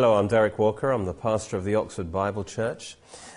Hello, 0.00 0.14
I'm 0.16 0.28
Derek 0.28 0.58
Walker. 0.58 0.92
I'm 0.92 1.04
the 1.04 1.12
pastor 1.12 1.58
of 1.58 1.64
the 1.64 1.74
Oxford 1.74 2.10
Bible 2.10 2.42
Church. 2.42 2.96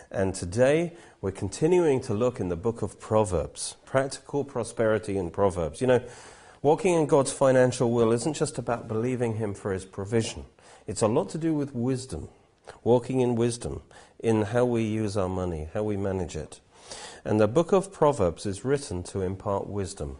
And 0.09 0.33
today 0.33 0.93
we're 1.19 1.31
continuing 1.31 1.99
to 2.03 2.13
look 2.13 2.39
in 2.39 2.47
the 2.47 2.55
book 2.55 2.81
of 2.81 3.01
Proverbs, 3.01 3.75
practical 3.83 4.45
prosperity 4.45 5.17
in 5.17 5.29
Proverbs. 5.29 5.81
You 5.81 5.88
know, 5.88 6.02
walking 6.61 6.93
in 6.93 7.05
God's 7.05 7.33
financial 7.33 7.91
will 7.91 8.13
isn't 8.13 8.35
just 8.35 8.57
about 8.57 8.88
believing 8.88 9.35
Him 9.35 9.53
for 9.53 9.73
His 9.73 9.83
provision, 9.83 10.45
it's 10.88 11.02
a 11.02 11.07
lot 11.09 11.27
to 11.31 11.38
do 11.38 11.53
with 11.53 11.75
wisdom, 11.75 12.29
walking 12.81 13.19
in 13.19 13.35
wisdom 13.35 13.81
in 14.19 14.43
how 14.43 14.63
we 14.63 14.83
use 14.83 15.17
our 15.17 15.27
money, 15.27 15.67
how 15.73 15.83
we 15.83 15.97
manage 15.97 16.38
it. 16.38 16.61
And 17.25 17.41
the 17.41 17.47
book 17.49 17.73
of 17.73 17.91
Proverbs 17.91 18.45
is 18.45 18.63
written 18.63 19.03
to 19.11 19.21
impart 19.21 19.67
wisdom, 19.67 20.16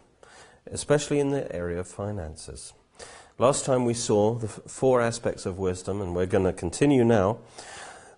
especially 0.70 1.20
in 1.20 1.30
the 1.30 1.50
area 1.56 1.80
of 1.80 1.88
finances. 1.88 2.74
Last 3.36 3.64
time 3.64 3.84
we 3.84 3.94
saw 3.94 4.34
the 4.34 4.46
four 4.46 5.00
aspects 5.00 5.44
of 5.44 5.58
wisdom, 5.58 6.00
and 6.00 6.14
we're 6.14 6.24
going 6.24 6.44
to 6.44 6.52
continue 6.52 7.02
now 7.02 7.38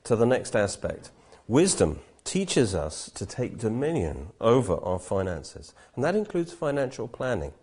to 0.04 0.14
the 0.14 0.26
next 0.26 0.54
aspect. 0.54 1.10
Wisdom 1.48 2.00
teaches 2.24 2.74
us 2.74 3.10
to 3.14 3.24
take 3.24 3.56
dominion 3.56 4.28
over 4.42 4.76
our 4.76 4.98
finances, 4.98 5.72
and 5.94 6.04
that 6.04 6.14
includes 6.14 6.52
financial 6.52 7.08
planning 7.08 7.54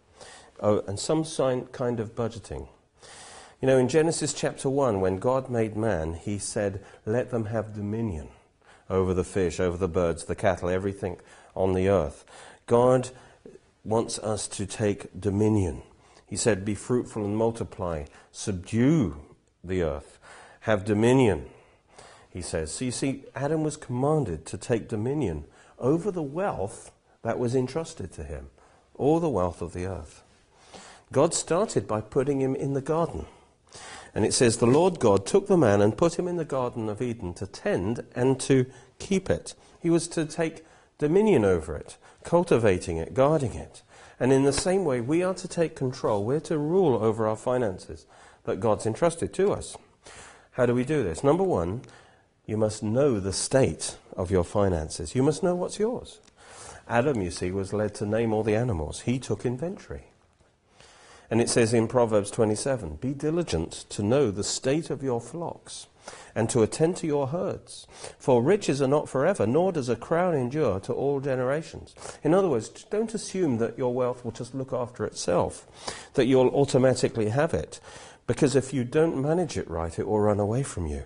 oh, 0.61 0.83
and 0.87 0.99
some 0.99 1.23
kind 1.71 1.99
of 1.99 2.15
budgeting. 2.15 2.69
You 3.61 3.67
know, 3.67 3.77
in 3.77 3.87
Genesis 3.87 4.33
chapter 4.33 4.67
1, 4.67 4.99
when 4.99 5.17
God 5.17 5.51
made 5.51 5.77
man, 5.77 6.15
he 6.15 6.39
said, 6.39 6.83
Let 7.05 7.29
them 7.29 7.45
have 7.45 7.75
dominion 7.75 8.29
over 8.89 9.13
the 9.13 9.23
fish, 9.23 9.59
over 9.59 9.77
the 9.77 9.87
birds, 9.87 10.25
the 10.25 10.35
cattle, 10.35 10.69
everything 10.69 11.17
on 11.55 11.73
the 11.73 11.87
earth. 11.87 12.25
God 12.65 13.11
wants 13.83 14.17
us 14.17 14.47
to 14.47 14.65
take 14.65 15.21
dominion. 15.21 15.83
He 16.33 16.37
said, 16.37 16.65
Be 16.65 16.73
fruitful 16.73 17.23
and 17.23 17.37
multiply, 17.37 18.05
subdue 18.31 19.17
the 19.63 19.83
earth, 19.83 20.17
have 20.61 20.83
dominion. 20.83 21.45
He 22.27 22.41
says. 22.41 22.71
So 22.71 22.85
you 22.85 22.91
see, 22.91 23.25
Adam 23.35 23.61
was 23.61 23.77
commanded 23.77 24.43
to 24.47 24.57
take 24.57 24.87
dominion 24.87 25.45
over 25.77 26.09
the 26.09 26.23
wealth 26.23 26.91
that 27.21 27.37
was 27.37 27.53
entrusted 27.53 28.11
to 28.13 28.23
him, 28.23 28.49
all 28.95 29.19
the 29.19 29.29
wealth 29.29 29.61
of 29.61 29.73
the 29.73 29.85
earth. 29.85 30.23
God 31.11 31.35
started 31.35 31.87
by 31.87 32.01
putting 32.01 32.41
him 32.41 32.55
in 32.55 32.73
the 32.73 32.81
garden. 32.81 33.27
And 34.15 34.25
it 34.25 34.33
says, 34.33 34.57
The 34.57 34.65
Lord 34.65 34.99
God 34.99 35.27
took 35.27 35.45
the 35.45 35.55
man 35.55 35.81
and 35.81 35.95
put 35.95 36.17
him 36.17 36.27
in 36.27 36.37
the 36.37 36.45
Garden 36.45 36.89
of 36.89 36.99
Eden 36.99 37.35
to 37.35 37.45
tend 37.45 38.07
and 38.15 38.39
to 38.39 38.65
keep 38.97 39.29
it. 39.29 39.53
He 39.79 39.91
was 39.91 40.07
to 40.07 40.25
take 40.25 40.65
dominion 40.97 41.45
over 41.45 41.77
it, 41.77 41.97
cultivating 42.23 42.97
it, 42.97 43.13
guarding 43.13 43.53
it. 43.53 43.83
And 44.19 44.31
in 44.31 44.43
the 44.43 44.53
same 44.53 44.85
way, 44.85 45.01
we 45.01 45.23
are 45.23 45.33
to 45.33 45.47
take 45.47 45.75
control. 45.75 46.23
We're 46.23 46.39
to 46.41 46.57
rule 46.57 47.03
over 47.03 47.27
our 47.27 47.35
finances 47.35 48.05
that 48.45 48.59
God's 48.59 48.85
entrusted 48.85 49.33
to 49.33 49.51
us. 49.51 49.77
How 50.51 50.65
do 50.65 50.75
we 50.75 50.83
do 50.83 51.03
this? 51.03 51.23
Number 51.23 51.43
one, 51.43 51.81
you 52.45 52.57
must 52.57 52.83
know 52.83 53.19
the 53.19 53.33
state 53.33 53.97
of 54.15 54.29
your 54.29 54.43
finances. 54.43 55.15
You 55.15 55.23
must 55.23 55.43
know 55.43 55.55
what's 55.55 55.79
yours. 55.79 56.19
Adam, 56.87 57.21
you 57.21 57.31
see, 57.31 57.51
was 57.51 57.73
led 57.73 57.95
to 57.95 58.05
name 58.05 58.33
all 58.33 58.43
the 58.43 58.55
animals. 58.55 59.01
He 59.01 59.17
took 59.17 59.45
inventory. 59.45 60.03
And 61.31 61.41
it 61.41 61.49
says 61.49 61.73
in 61.73 61.87
Proverbs 61.87 62.29
27 62.29 62.97
Be 62.97 63.13
diligent 63.13 63.71
to 63.89 64.03
know 64.03 64.29
the 64.29 64.43
state 64.43 64.89
of 64.89 65.01
your 65.01 65.21
flocks 65.21 65.87
and 66.35 66.49
to 66.49 66.61
attend 66.61 66.97
to 66.97 67.07
your 67.07 67.27
herds. 67.27 67.87
For 68.17 68.41
riches 68.41 68.81
are 68.81 68.87
not 68.87 69.09
forever, 69.09 69.45
nor 69.45 69.71
does 69.71 69.89
a 69.89 69.95
crown 69.95 70.33
endure 70.35 70.79
to 70.81 70.93
all 70.93 71.19
generations. 71.19 71.95
In 72.23 72.33
other 72.33 72.49
words, 72.49 72.69
don't 72.89 73.13
assume 73.13 73.57
that 73.57 73.77
your 73.77 73.93
wealth 73.93 74.23
will 74.23 74.31
just 74.31 74.55
look 74.55 74.73
after 74.73 75.05
itself, 75.05 75.67
that 76.15 76.25
you'll 76.25 76.49
automatically 76.49 77.29
have 77.29 77.53
it. 77.53 77.79
Because 78.25 78.55
if 78.55 78.73
you 78.73 78.83
don't 78.83 79.21
manage 79.21 79.57
it 79.57 79.69
right, 79.69 79.97
it 79.99 80.07
will 80.07 80.19
run 80.19 80.39
away 80.39 80.63
from 80.63 80.87
you. 80.87 81.03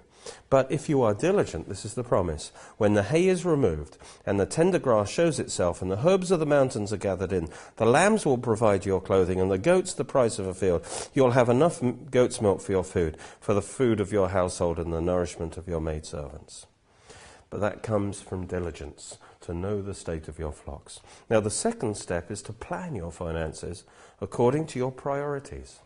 But 0.50 0.72
if 0.72 0.90
you 0.90 1.02
are 1.02 1.14
diligent, 1.14 1.68
this 1.68 1.86
is 1.86 1.94
the 1.94 2.04
promise, 2.04 2.52
when 2.78 2.94
the 2.94 3.04
hay 3.04 3.28
is 3.28 3.46
removed, 3.46 3.98
and 4.26 4.40
the 4.40 4.46
tender 4.46 4.80
grass 4.80 5.10
shows 5.10 5.40
itself, 5.40 5.82
and 5.82 5.92
the 5.92 6.08
herbs 6.08 6.32
of 6.32 6.40
the 6.40 6.46
mountains 6.46 6.94
are 6.94 6.98
gathered 6.98 7.34
in, 7.34 7.50
the 7.78 7.86
lambs 7.86 8.26
will 8.26 8.38
provide 8.38 8.86
your 8.86 9.02
clothing, 9.02 9.40
and 9.40 9.52
the 9.52 9.58
goats 9.58 9.94
the 9.94 10.06
price 10.06 10.40
of 10.40 10.48
a 10.48 10.54
field. 10.54 10.86
You'll 11.14 11.32
have 11.32 11.50
enough 11.50 11.82
goat's 12.12 12.42
milk 12.42 12.62
for 12.62 12.72
your 12.72 12.84
food, 12.84 13.18
for 13.40 13.54
the 13.54 13.62
food 13.62 14.00
of 14.00 14.12
your 14.12 14.30
household, 14.30 14.80
and 14.80 14.94
the 14.94 15.02
nourishment 15.02 15.58
of 15.58 15.68
your 15.68 15.82
maidservants. 15.82 16.66
But 17.50 17.62
that 17.62 17.84
comes 17.84 18.22
from 18.22 18.46
diligence, 18.46 19.18
to 19.42 19.54
know 19.54 19.82
the 19.82 19.94
state 19.94 20.28
of 20.28 20.38
your 20.38 20.52
flocks. 20.52 21.00
Now, 21.30 21.40
the 21.40 21.50
second 21.50 21.96
step 21.96 22.30
is 22.30 22.42
to 22.44 22.54
plan 22.54 22.96
your 22.96 23.12
finances 23.12 23.86
according 24.20 24.66
to 24.68 24.80
your 24.80 24.92
priorities. 24.92 25.80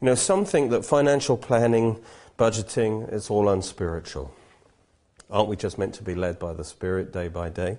You 0.00 0.06
know, 0.06 0.14
some 0.14 0.44
think 0.44 0.70
that 0.70 0.84
financial 0.84 1.36
planning 1.36 2.00
budgeting, 2.38 3.12
it's 3.12 3.30
all 3.30 3.48
unspiritual. 3.48 4.32
Aren't 5.30 5.48
we 5.48 5.56
just 5.56 5.76
meant 5.76 5.94
to 5.94 6.02
be 6.02 6.14
led 6.14 6.38
by 6.38 6.54
the 6.54 6.64
Spirit 6.64 7.12
day 7.12 7.28
by 7.28 7.50
day? 7.50 7.78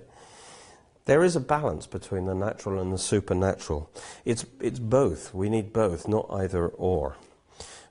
There 1.06 1.24
is 1.24 1.34
a 1.34 1.40
balance 1.40 1.86
between 1.86 2.26
the 2.26 2.34
natural 2.34 2.78
and 2.78 2.92
the 2.92 2.98
supernatural. 2.98 3.90
It's, 4.24 4.44
it's 4.60 4.78
both. 4.78 5.34
We 5.34 5.48
need 5.48 5.72
both, 5.72 6.06
not 6.06 6.28
either 6.30 6.68
or. 6.68 7.16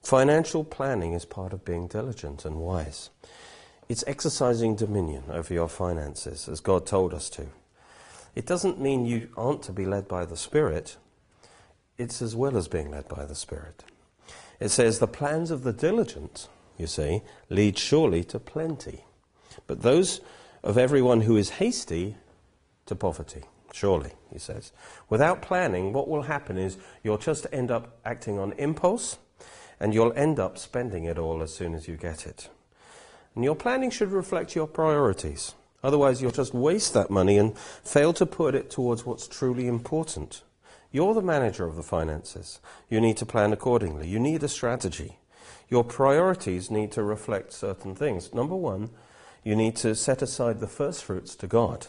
Financial 0.02 0.64
planning 0.64 1.14
is 1.14 1.26
part 1.26 1.52
of 1.52 1.66
being 1.66 1.88
diligent 1.88 2.46
and 2.46 2.58
wise. 2.58 3.10
It's 3.90 4.04
exercising 4.08 4.76
dominion 4.76 5.24
over 5.30 5.54
your 5.54 5.68
finances, 5.68 6.48
as 6.48 6.62
God 6.62 6.86
told 6.86 7.14
us 7.14 7.30
to. 7.32 7.48
It 8.36 8.46
doesn't 8.46 8.80
mean 8.80 9.06
you 9.06 9.30
aren't 9.36 9.64
to 9.64 9.74
be 9.74 9.86
led 9.86 10.08
by 10.08 10.24
the 10.24 10.38
Spirit, 10.38 10.96
it's 11.98 12.22
as 12.22 12.36
well 12.36 12.56
as 12.56 12.70
being 12.70 12.92
led 12.92 13.10
by 13.10 13.26
the 13.26 13.36
Spirit. 13.36 13.84
It 14.60 14.70
says, 14.70 15.00
The 15.00 15.08
plans 15.08 15.52
of 15.52 15.64
the 15.64 15.74
diligent 15.74 16.48
you 16.80 16.88
see, 16.88 17.22
lead 17.50 17.78
surely 17.78 18.24
to 18.24 18.40
plenty. 18.40 19.04
But 19.68 19.82
those 19.82 20.22
of 20.64 20.78
everyone 20.78 21.22
who 21.22 21.36
is 21.36 21.50
hasty 21.52 22.16
to 22.86 22.96
poverty, 22.96 23.44
surely, 23.74 24.14
he 24.32 24.40
says. 24.40 24.72
Without 25.10 25.42
planning, 25.42 25.94
what 25.94 26.08
will 26.08 26.24
happen 26.24 26.58
is 26.58 26.78
you'll 27.04 27.18
just 27.18 27.46
end 27.52 27.70
up 27.70 28.00
acting 28.06 28.40
on 28.40 28.54
impulse 28.54 29.18
and 29.80 29.94
you'll 29.94 30.14
end 30.14 30.40
up 30.40 30.58
spending 30.58 31.04
it 31.04 31.18
all 31.18 31.42
as 31.44 31.54
soon 31.54 31.74
as 31.74 31.88
you 31.88 31.96
get 31.96 32.26
it. 32.26 32.50
And 33.36 33.44
your 33.44 33.56
planning 33.56 33.92
should 33.92 34.12
reflect 34.12 34.56
your 34.56 34.68
priorities. 34.68 35.54
Otherwise, 35.84 36.22
you'll 36.22 36.32
just 36.32 36.54
waste 36.54 36.94
that 36.94 37.10
money 37.10 37.38
and 37.38 37.58
fail 37.58 38.12
to 38.14 38.26
put 38.26 38.56
it 38.56 38.70
towards 38.70 39.06
what's 39.06 39.28
truly 39.28 39.68
important. 39.68 40.44
You're 40.92 41.14
the 41.14 41.22
manager 41.22 41.66
of 41.66 41.76
the 41.76 41.84
finances. 41.84 42.60
You 42.90 43.00
need 43.00 43.18
to 43.18 43.26
plan 43.26 43.54
accordingly. 43.54 44.08
You 44.08 44.20
need 44.20 44.44
a 44.44 44.48
strategy 44.48 45.20
your 45.70 45.84
priorities 45.84 46.72
need 46.72 46.92
to 46.94 47.04
reflect 47.04 47.54
certain 47.54 47.96
things. 47.96 48.34
Number 48.34 48.56
one, 48.56 48.90
you 49.44 49.56
need 49.56 49.76
to 49.78 49.96
set 49.96 50.22
aside 50.22 50.60
the 50.60 50.68
first 50.68 51.04
fruits 51.04 51.36
to 51.36 51.48
God 51.48 51.88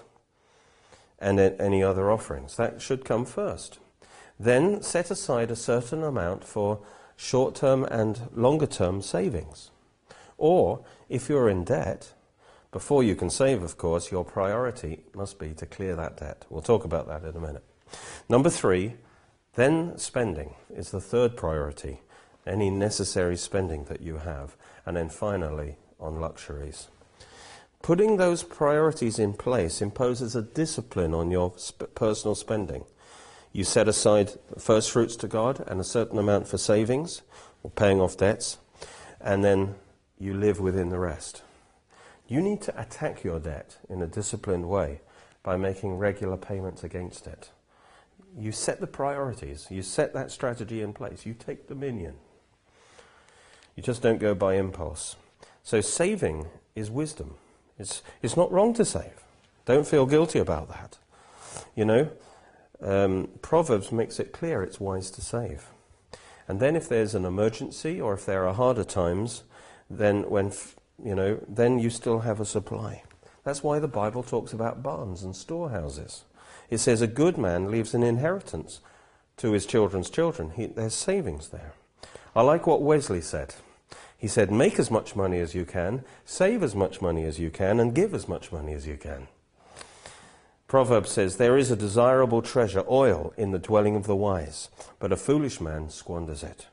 and 1.18 1.38
any 1.38 1.82
other 1.82 2.10
offerings. 2.10 2.56
That 2.56 2.80
should 2.80 3.04
come 3.04 3.24
first. 3.24 3.78
Then 4.38 4.82
set 4.82 5.10
aside 5.10 5.50
a 5.50 5.56
certain 5.56 6.02
amount 6.02 6.44
for 6.44 6.80
short 7.16 7.54
term 7.54 7.84
and 7.84 8.28
longer 8.34 8.66
term 8.66 9.02
savings. 9.02 9.70
Or, 10.38 10.82
if 11.10 11.28
you're 11.28 11.50
in 11.50 11.64
debt, 11.64 12.14
before 12.72 13.02
you 13.02 13.14
can 13.14 13.28
save, 13.28 13.62
of 13.62 13.76
course, 13.76 14.10
your 14.10 14.24
priority 14.24 15.00
must 15.14 15.38
be 15.38 15.52
to 15.54 15.66
clear 15.66 15.94
that 15.96 16.16
debt. 16.16 16.46
We'll 16.48 16.62
talk 16.62 16.84
about 16.84 17.08
that 17.08 17.24
in 17.24 17.36
a 17.36 17.40
minute. 17.40 17.64
Number 18.28 18.48
three, 18.48 18.94
then 19.54 19.98
spending 19.98 20.54
is 20.74 20.90
the 20.90 21.00
third 21.00 21.36
priority 21.36 22.00
any 22.46 22.70
necessary 22.70 23.36
spending 23.36 23.84
that 23.84 24.00
you 24.00 24.18
have, 24.18 24.56
and 24.86 24.96
then 24.96 25.08
finally 25.08 25.76
on 25.98 26.20
luxuries. 26.20 26.88
Putting 27.82 28.16
those 28.16 28.42
priorities 28.42 29.18
in 29.18 29.32
place 29.32 29.80
imposes 29.80 30.36
a 30.36 30.42
discipline 30.42 31.14
on 31.14 31.30
your 31.30 31.52
sp- 31.56 31.94
personal 31.94 32.34
spending. 32.34 32.84
You 33.52 33.64
set 33.64 33.88
aside 33.88 34.32
first 34.58 34.90
fruits 34.90 35.16
to 35.16 35.28
God 35.28 35.64
and 35.66 35.80
a 35.80 35.84
certain 35.84 36.18
amount 36.18 36.46
for 36.46 36.58
savings 36.58 37.22
or 37.62 37.70
paying 37.70 38.00
off 38.00 38.16
debts, 38.16 38.58
and 39.20 39.42
then 39.42 39.74
you 40.18 40.34
live 40.34 40.60
within 40.60 40.90
the 40.90 40.98
rest. 40.98 41.42
You 42.28 42.40
need 42.40 42.60
to 42.62 42.80
attack 42.80 43.24
your 43.24 43.40
debt 43.40 43.78
in 43.88 44.02
a 44.02 44.06
disciplined 44.06 44.68
way 44.68 45.00
by 45.42 45.56
making 45.56 45.98
regular 45.98 46.36
payments 46.36 46.84
against 46.84 47.26
it. 47.26 47.50
You 48.38 48.52
set 48.52 48.80
the 48.80 48.86
priorities, 48.86 49.66
you 49.70 49.82
set 49.82 50.12
that 50.12 50.30
strategy 50.30 50.82
in 50.82 50.92
place, 50.92 51.26
you 51.26 51.34
take 51.34 51.66
dominion. 51.66 52.16
You 53.76 53.82
just 53.82 54.02
don't 54.02 54.18
go 54.18 54.34
by 54.34 54.54
impulse. 54.54 55.16
So 55.62 55.80
saving 55.80 56.46
is 56.74 56.90
wisdom. 56.90 57.34
It's, 57.78 58.02
it's 58.22 58.36
not 58.36 58.52
wrong 58.52 58.74
to 58.74 58.84
save. 58.84 59.22
Don't 59.64 59.86
feel 59.86 60.06
guilty 60.06 60.38
about 60.38 60.68
that. 60.68 60.98
You 61.74 61.84
know, 61.84 62.10
um, 62.82 63.28
Proverbs 63.42 63.92
makes 63.92 64.18
it 64.18 64.32
clear 64.32 64.62
it's 64.62 64.80
wise 64.80 65.10
to 65.12 65.20
save. 65.20 65.66
And 66.48 66.60
then 66.60 66.76
if 66.76 66.88
there's 66.88 67.14
an 67.14 67.24
emergency 67.24 68.00
or 68.00 68.14
if 68.14 68.26
there 68.26 68.46
are 68.46 68.54
harder 68.54 68.84
times, 68.84 69.44
then 69.88 70.28
when 70.28 70.52
you 71.02 71.14
know, 71.14 71.40
then 71.48 71.78
you 71.78 71.90
still 71.90 72.20
have 72.20 72.40
a 72.40 72.44
supply. 72.44 73.02
That's 73.44 73.62
why 73.62 73.78
the 73.78 73.88
Bible 73.88 74.22
talks 74.22 74.52
about 74.52 74.82
barns 74.82 75.22
and 75.22 75.34
storehouses. 75.34 76.24
It 76.68 76.78
says 76.78 77.00
a 77.00 77.06
good 77.06 77.38
man 77.38 77.70
leaves 77.70 77.94
an 77.94 78.02
inheritance 78.02 78.80
to 79.38 79.52
his 79.52 79.66
children's 79.66 80.10
children. 80.10 80.50
He, 80.50 80.66
there's 80.66 80.94
savings 80.94 81.48
there. 81.48 81.72
I 82.34 82.42
like 82.42 82.66
what 82.66 82.82
Wesley 82.82 83.20
said. 83.20 83.54
He 84.16 84.28
said, 84.28 84.50
Make 84.50 84.78
as 84.78 84.90
much 84.90 85.16
money 85.16 85.40
as 85.40 85.54
you 85.54 85.64
can, 85.64 86.04
save 86.24 86.62
as 86.62 86.74
much 86.74 87.00
money 87.00 87.24
as 87.24 87.38
you 87.38 87.50
can, 87.50 87.80
and 87.80 87.94
give 87.94 88.14
as 88.14 88.28
much 88.28 88.52
money 88.52 88.74
as 88.74 88.86
you 88.86 88.96
can. 88.96 89.28
Proverbs 90.68 91.10
says, 91.10 91.36
There 91.36 91.56
is 91.56 91.70
a 91.70 91.76
desirable 91.76 92.42
treasure, 92.42 92.84
oil, 92.88 93.32
in 93.36 93.50
the 93.50 93.58
dwelling 93.58 93.96
of 93.96 94.06
the 94.06 94.14
wise, 94.14 94.68
but 94.98 95.10
a 95.10 95.16
foolish 95.16 95.60
man 95.60 95.90
squanders 95.90 96.42
it. 96.42 96.66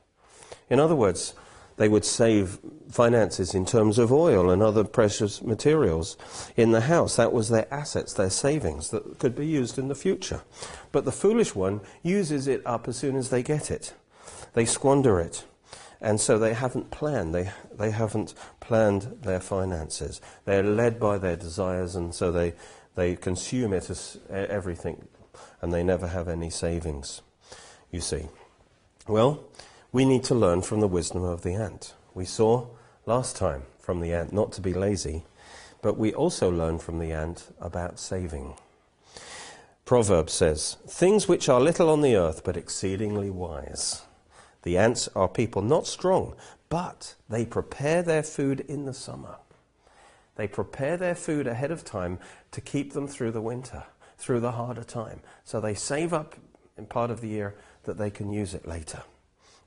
In 0.70 0.80
other 0.80 0.96
words, 0.96 1.34
they 1.78 1.88
would 1.88 2.06
save 2.06 2.60
finances 2.90 3.54
in 3.54 3.66
terms 3.66 3.98
of 3.98 4.12
oil 4.12 4.50
and 4.50 4.62
other 4.62 4.84
precious 4.84 5.42
materials 5.42 6.18
in 6.56 6.72
the 6.72 6.82
house. 6.82 7.16
That 7.16 7.32
was 7.32 7.50
their 7.50 7.72
assets, 7.74 8.14
their 8.14 8.30
savings 8.30 8.90
that 8.90 9.20
could 9.20 9.36
be 9.36 9.48
used 9.48 9.78
in 9.78 9.88
the 9.88 9.96
future. 9.96 10.42
But 10.92 11.06
the 11.06 11.12
foolish 11.12 11.56
one 11.56 11.82
uses 12.04 12.48
it 12.48 12.62
up 12.66 12.88
as 12.88 12.98
soon 12.98 13.16
as 13.16 13.30
they 13.30 13.42
get 13.42 13.72
it. 13.72 13.94
They 14.54 14.66
squander 14.66 15.20
it. 15.20 15.46
And 16.00 16.22
so 16.22 16.38
they 16.38 16.54
haven't 16.54 16.92
planned. 16.92 17.34
They, 17.34 17.52
they 17.74 17.92
haven't 17.92 18.34
planned 18.60 19.18
their 19.22 19.40
finances. 19.40 20.22
They're 20.46 20.64
led 20.64 21.00
by 21.00 21.18
their 21.18 21.36
desires, 21.36 21.96
and 21.96 22.14
so 22.14 22.32
they, 22.32 22.54
they 22.96 23.16
consume 23.16 23.74
it 23.74 23.90
as 23.90 24.20
everything, 24.30 25.08
and 25.62 25.74
they 25.74 25.84
never 25.84 26.08
have 26.08 26.28
any 26.28 26.50
savings, 26.50 27.22
you 27.92 28.02
see. 28.02 28.28
Well, 29.08 29.44
we 29.92 30.06
need 30.06 30.24
to 30.26 30.36
learn 30.36 30.62
from 30.62 30.82
the 30.82 30.88
wisdom 30.88 31.24
of 31.24 31.42
the 31.42 31.54
ant. 31.54 31.94
We 32.14 32.26
saw 32.26 32.68
last 33.06 33.36
time 33.36 33.64
from 33.80 34.02
the 34.02 34.14
ant 34.14 34.34
not 34.34 34.52
to 34.54 34.62
be 34.62 34.74
lazy, 34.74 35.24
but 35.82 35.98
we 35.98 36.14
also 36.14 36.52
learn 36.52 36.78
from 36.78 37.00
the 37.00 37.12
ant 37.12 37.54
about 37.60 38.00
saving. 38.00 38.56
Proverb 39.86 40.30
says, 40.30 40.76
Things 40.86 41.28
which 41.28 41.48
are 41.48 41.62
little 41.62 41.90
on 41.90 42.02
the 42.02 42.16
earth, 42.16 42.44
but 42.44 42.58
exceedingly 42.58 43.30
wise. 43.30 44.02
The 44.68 44.78
ants 44.78 45.08
are 45.16 45.30
people 45.30 45.62
not 45.62 45.88
strong, 45.88 46.36
but 46.68 47.16
they 47.30 47.46
prepare 47.46 48.04
their 48.04 48.22
food 48.22 48.60
in 48.60 48.84
the 48.84 48.94
summer. 48.94 49.38
They 50.36 50.50
prepare 50.50 50.98
their 50.98 51.16
food 51.16 51.48
ahead 51.48 51.72
of 51.72 51.86
time 51.86 52.20
to 52.52 52.60
keep 52.60 52.92
them 52.92 53.08
through 53.08 53.32
the 53.32 53.42
winter, 53.42 53.86
through 54.18 54.42
the 54.42 54.52
harder 54.52 54.84
time. 54.84 55.22
So 55.46 55.62
they 55.62 55.74
save 55.74 56.12
up 56.12 56.36
in 56.78 56.86
part 56.86 57.12
of 57.12 57.22
the 57.22 57.30
year 57.30 57.56
that 57.84 57.98
they 57.98 58.10
can 58.10 58.34
use 58.34 58.54
it 58.54 58.68
later. 58.68 59.04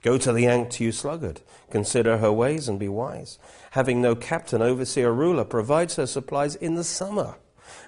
Go 0.02 0.19
to 0.19 0.35
the 0.35 0.47
ant, 0.47 0.79
you 0.81 0.93
sluggard. 0.93 1.41
Consider 1.70 2.19
her 2.19 2.31
ways 2.31 2.69
and 2.69 2.79
be 2.79 2.91
wise. 2.91 3.38
Having 3.70 4.02
no 4.02 4.14
captain, 4.14 4.61
overseer, 4.61 5.14
ruler, 5.14 5.47
provides 5.47 5.97
her 5.97 6.06
supplies 6.06 6.56
in 6.56 6.75
the 6.75 6.85
summer 6.85 7.37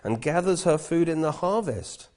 and 0.03 0.23
gathers 0.23 0.65
her 0.65 0.79
food 0.79 1.11
in 1.11 1.21
the 1.21 1.33
harvest. 1.33 2.09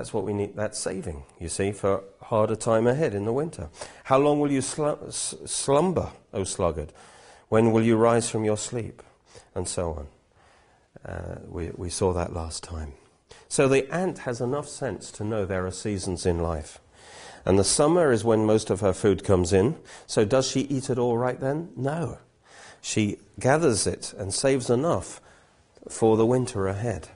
That's 0.00 0.14
what 0.14 0.24
we 0.24 0.32
need. 0.32 0.56
That's 0.56 0.78
saving, 0.78 1.24
you 1.38 1.50
see, 1.50 1.72
for 1.72 2.02
harder 2.22 2.56
time 2.56 2.86
ahead 2.86 3.14
in 3.14 3.26
the 3.26 3.34
winter. 3.34 3.68
How 4.04 4.16
long 4.16 4.40
will 4.40 4.50
you 4.50 4.62
sl- 4.62 5.10
slumber, 5.10 6.08
O 6.32 6.42
sluggard? 6.44 6.94
When 7.50 7.70
will 7.70 7.82
you 7.82 7.98
rise 7.98 8.30
from 8.30 8.42
your 8.42 8.56
sleep? 8.56 9.02
And 9.54 9.68
so 9.68 9.92
on. 11.04 11.12
Uh, 11.12 11.40
we, 11.46 11.70
we 11.76 11.90
saw 11.90 12.14
that 12.14 12.32
last 12.32 12.64
time. 12.64 12.94
So 13.50 13.68
the 13.68 13.94
ant 13.94 14.20
has 14.20 14.40
enough 14.40 14.68
sense 14.68 15.10
to 15.10 15.22
know 15.22 15.44
there 15.44 15.66
are 15.66 15.70
seasons 15.70 16.24
in 16.24 16.38
life. 16.38 16.80
And 17.44 17.58
the 17.58 17.62
summer 17.62 18.10
is 18.10 18.24
when 18.24 18.46
most 18.46 18.70
of 18.70 18.80
her 18.80 18.94
food 18.94 19.22
comes 19.22 19.52
in. 19.52 19.76
So 20.06 20.24
does 20.24 20.48
she 20.50 20.60
eat 20.60 20.88
it 20.88 20.96
all 20.96 21.18
right 21.18 21.38
then? 21.38 21.72
No. 21.76 22.16
She 22.80 23.18
gathers 23.38 23.86
it 23.86 24.14
and 24.16 24.32
saves 24.32 24.70
enough 24.70 25.20
for 25.90 26.16
the 26.16 26.24
winter 26.24 26.68
ahead. 26.68 27.10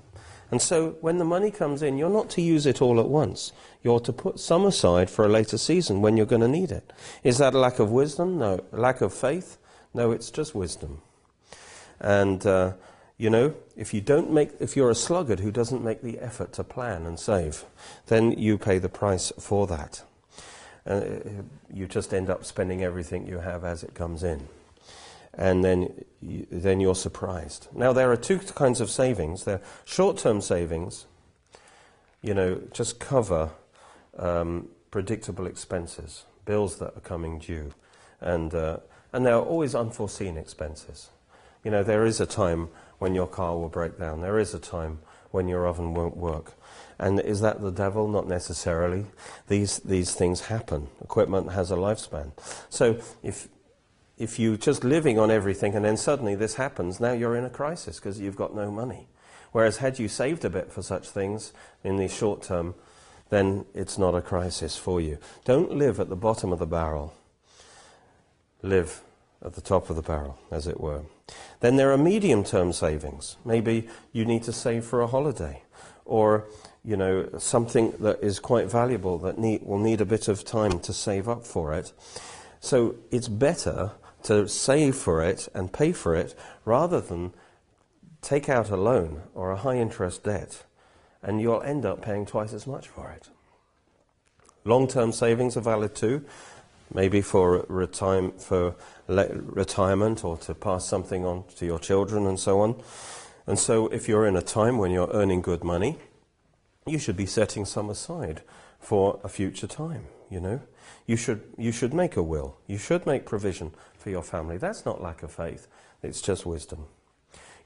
And 0.55 0.63
so 0.63 0.91
when 1.01 1.19
the 1.19 1.25
money 1.25 1.51
comes 1.51 1.83
in, 1.83 1.99
you're 1.99 2.09
not 2.09 2.31
to 2.31 2.41
use 2.41 2.65
it 2.65 2.81
all 2.81 3.01
at 3.01 3.09
once. 3.09 3.51
You're 3.83 3.99
to 3.99 4.13
put 4.13 4.39
some 4.39 4.65
aside 4.65 5.11
for 5.11 5.25
a 5.25 5.29
later 5.29 5.59
season 5.59 6.01
when 6.01 6.17
you're 6.17 6.27
going 6.27 6.43
to 6.43 6.47
need 6.47 6.71
it. 6.71 6.93
Is 7.25 7.39
that 7.39 7.55
a 7.55 7.59
lack 7.59 7.81
of 7.81 7.91
wisdom? 7.91 8.39
No. 8.39 8.65
A 8.73 8.77
lack 8.77 9.01
of 9.01 9.13
faith? 9.13 9.59
No, 9.95 10.13
it's 10.13 10.31
just 10.31 10.55
wisdom. 10.55 11.03
And, 11.99 12.47
uh, 12.47 12.75
you 13.19 13.31
know, 13.31 13.57
if 13.77 13.93
you 13.93 14.01
don't 14.01 14.31
make, 14.31 14.51
if 14.61 14.77
you're 14.77 14.91
a 14.91 14.95
sluggard 14.95 15.41
who 15.41 15.51
doesn't 15.51 15.83
make 15.83 16.03
the 16.03 16.21
effort 16.21 16.53
to 16.53 16.63
plan 16.63 17.05
and 17.05 17.19
save, 17.19 17.65
then 18.07 18.31
you 18.31 18.57
pay 18.57 18.79
the 18.79 18.89
price 18.89 19.33
for 19.37 19.67
that 19.67 20.05
uh, 20.87 21.01
you 21.73 21.89
just 21.89 22.13
end 22.13 22.31
up 22.31 22.45
spending 22.45 22.85
everything 22.85 23.27
you 23.27 23.39
have 23.39 23.65
as 23.65 23.83
it 23.83 23.93
comes 23.93 24.23
in. 24.23 24.47
And 25.37 25.65
then, 25.65 26.05
then 26.23 26.81
you're 26.81 26.95
surprised. 26.95 27.69
Now, 27.73 27.93
there 27.93 28.11
are 28.13 28.17
two 28.17 28.39
kinds 28.39 28.81
of 28.81 28.91
savings. 28.91 29.45
There 29.45 29.57
are 29.57 29.63
short 29.85 30.19
term 30.19 30.41
savings, 30.41 31.07
you 32.23 32.35
know, 32.35 32.61
just 32.73 33.01
cover 33.01 33.51
um, 34.17 34.69
predictable 34.91 35.47
expenses, 35.47 36.25
bills 36.45 36.79
that 36.79 36.97
are 36.97 37.01
coming 37.01 37.39
due. 37.39 37.73
And, 38.21 38.55
uh, 38.55 38.79
and 39.13 39.27
there 39.27 39.35
are 39.35 39.43
always 39.43 39.75
unforeseen 39.75 40.37
expenses. 40.37 41.11
You 41.65 41.71
know, 41.71 41.83
there 41.83 42.05
is 42.05 42.21
a 42.21 42.27
time 42.27 42.69
when 42.99 43.15
your 43.15 43.27
car 43.27 43.57
will 43.57 43.69
break 43.69 43.99
down, 43.99 44.21
there 44.21 44.39
is 44.39 44.55
a 44.55 44.59
time 44.59 45.01
when 45.31 45.49
your 45.49 45.67
oven 45.67 45.95
won't 45.95 46.17
work. 46.17 46.53
And 46.99 47.19
is 47.19 47.41
that 47.41 47.61
the 47.61 47.73
devil? 47.73 48.07
Not 48.07 48.29
necessarily. 48.29 49.07
These, 49.49 49.81
these 49.81 50.15
things 50.15 50.43
happen. 50.43 50.87
Equipment 51.03 51.51
has 51.53 51.73
a 51.73 51.75
lifespan. 51.75 52.31
So 52.71 53.01
if, 53.23 53.49
if 54.17 54.39
you're 54.39 54.57
just 54.57 54.85
living 54.85 55.19
on 55.19 55.31
everything 55.31 55.75
and 55.75 55.85
then 55.85 55.97
suddenly 55.97 56.35
this 56.35 56.55
happens, 56.55 57.01
now 57.01 57.13
you're 57.13 57.37
in 57.37 57.45
a 57.45 57.51
crisis 57.51 57.99
because 57.99 58.21
you've 58.21 58.37
got 58.37 58.55
no 58.55 58.71
money. 58.71 59.09
Whereas 59.53 59.79
had 59.79 59.99
you 59.99 60.09
saved 60.09 60.45
a 60.45 60.51
bit 60.51 60.73
for 60.73 60.83
such 60.83 61.09
things 61.09 61.53
in 61.83 61.97
the 61.97 62.09
short 62.09 62.43
term, 62.43 62.75
then 63.31 63.65
it's 63.75 63.99
not 63.99 64.15
a 64.15 64.23
crisis 64.23 64.77
for 64.77 65.01
you. 65.01 65.19
Don't 65.45 65.73
live 65.73 65.99
at 66.01 66.09
the 66.09 66.17
bottom 66.17 66.53
of 66.53 66.59
the 66.59 66.67
barrel. 66.67 67.15
Live 68.63 69.03
at 69.45 69.55
the 69.55 69.61
top 69.61 69.91
of 69.91 69.97
the 69.97 70.03
barrel, 70.03 70.39
as 70.51 70.67
it 70.67 70.81
were. 70.81 71.03
Then 71.61 71.77
there 71.77 71.93
are 71.93 71.99
medium 71.99 72.45
term 72.45 72.73
savings. 72.73 73.37
Maybe 73.45 73.89
you 74.13 74.25
need 74.25 74.43
to 74.45 74.53
save 74.53 74.85
for 74.85 75.01
a 75.01 75.07
holiday, 75.07 75.63
or 76.05 76.47
you 76.85 76.97
know, 76.97 77.29
something 77.39 77.93
that 78.01 78.23
is 78.23 78.39
quite 78.39 78.71
valuable 78.71 79.19
that 79.19 79.39
need, 79.39 79.63
will 79.63 79.79
need 79.79 80.01
a 80.01 80.05
bit 80.05 80.29
of 80.29 80.45
time 80.45 80.79
to 80.81 80.93
save 80.93 81.29
up 81.29 81.47
for 81.47 81.73
it. 81.73 81.93
So 82.61 82.97
it's 83.11 83.29
better 83.29 83.93
to 84.25 84.49
save 84.49 84.97
for 84.97 85.23
it 85.23 85.49
and 85.55 85.73
pay 85.73 85.93
for 85.93 86.15
it 86.15 86.35
rather 86.65 87.01
than 87.01 87.33
take 88.21 88.49
out 88.49 88.71
a 88.71 88.77
loan 88.77 89.23
or 89.35 89.53
a 89.53 89.57
high 89.57 89.77
interest 89.77 90.25
debt 90.25 90.65
and 91.23 91.41
you'll 91.41 91.63
end 91.63 91.85
up 91.85 92.03
paying 92.03 92.27
twice 92.27 92.53
as 92.53 92.67
much 92.67 92.89
for 92.89 93.11
it. 93.11 93.29
Long 94.65 94.89
term 94.89 95.13
savings 95.13 95.57
are 95.57 95.63
valid 95.63 95.95
too, 95.95 96.25
maybe 96.93 97.21
for, 97.21 97.65
for 98.39 98.77
le- 99.09 99.29
retirement 99.29 100.25
or 100.25 100.37
to 100.39 100.55
pass 100.55 100.87
something 100.87 101.25
on 101.25 101.45
to 101.57 101.67
your 101.67 101.79
children 101.79 102.27
and 102.27 102.41
so 102.41 102.61
on. 102.61 102.83
And 103.47 103.59
so 103.59 103.89
if 103.89 104.09
you're 104.09 104.27
in 104.27 104.37
a 104.37 104.43
time 104.43 104.79
when 104.79 104.91
you're 104.91 105.11
earning 105.13 105.43
good 105.43 105.65
money, 105.65 105.99
you 106.87 106.99
should 106.99 107.17
be 107.17 107.27
setting 107.27 107.65
some 107.65 107.91
aside 107.91 108.43
for 108.81 109.21
a 109.23 109.29
future 109.29 109.67
time, 109.67 110.07
you 110.31 110.41
know. 110.41 110.61
You 111.07 111.17
should, 111.17 111.43
you 111.59 111.73
should 111.73 111.93
make 111.93 112.17
a 112.17 112.23
will. 112.23 112.57
You 112.67 112.79
should 112.79 113.07
make 113.07 113.27
provision 113.27 113.73
for 114.05 114.11
your 114.11 114.23
family. 114.23 114.59
That's 114.59 114.85
not 114.85 115.03
lack 115.03 115.23
of 115.23 115.33
faith, 115.33 115.67
it's 116.03 116.21
just 116.21 116.45
wisdom. 116.45 116.85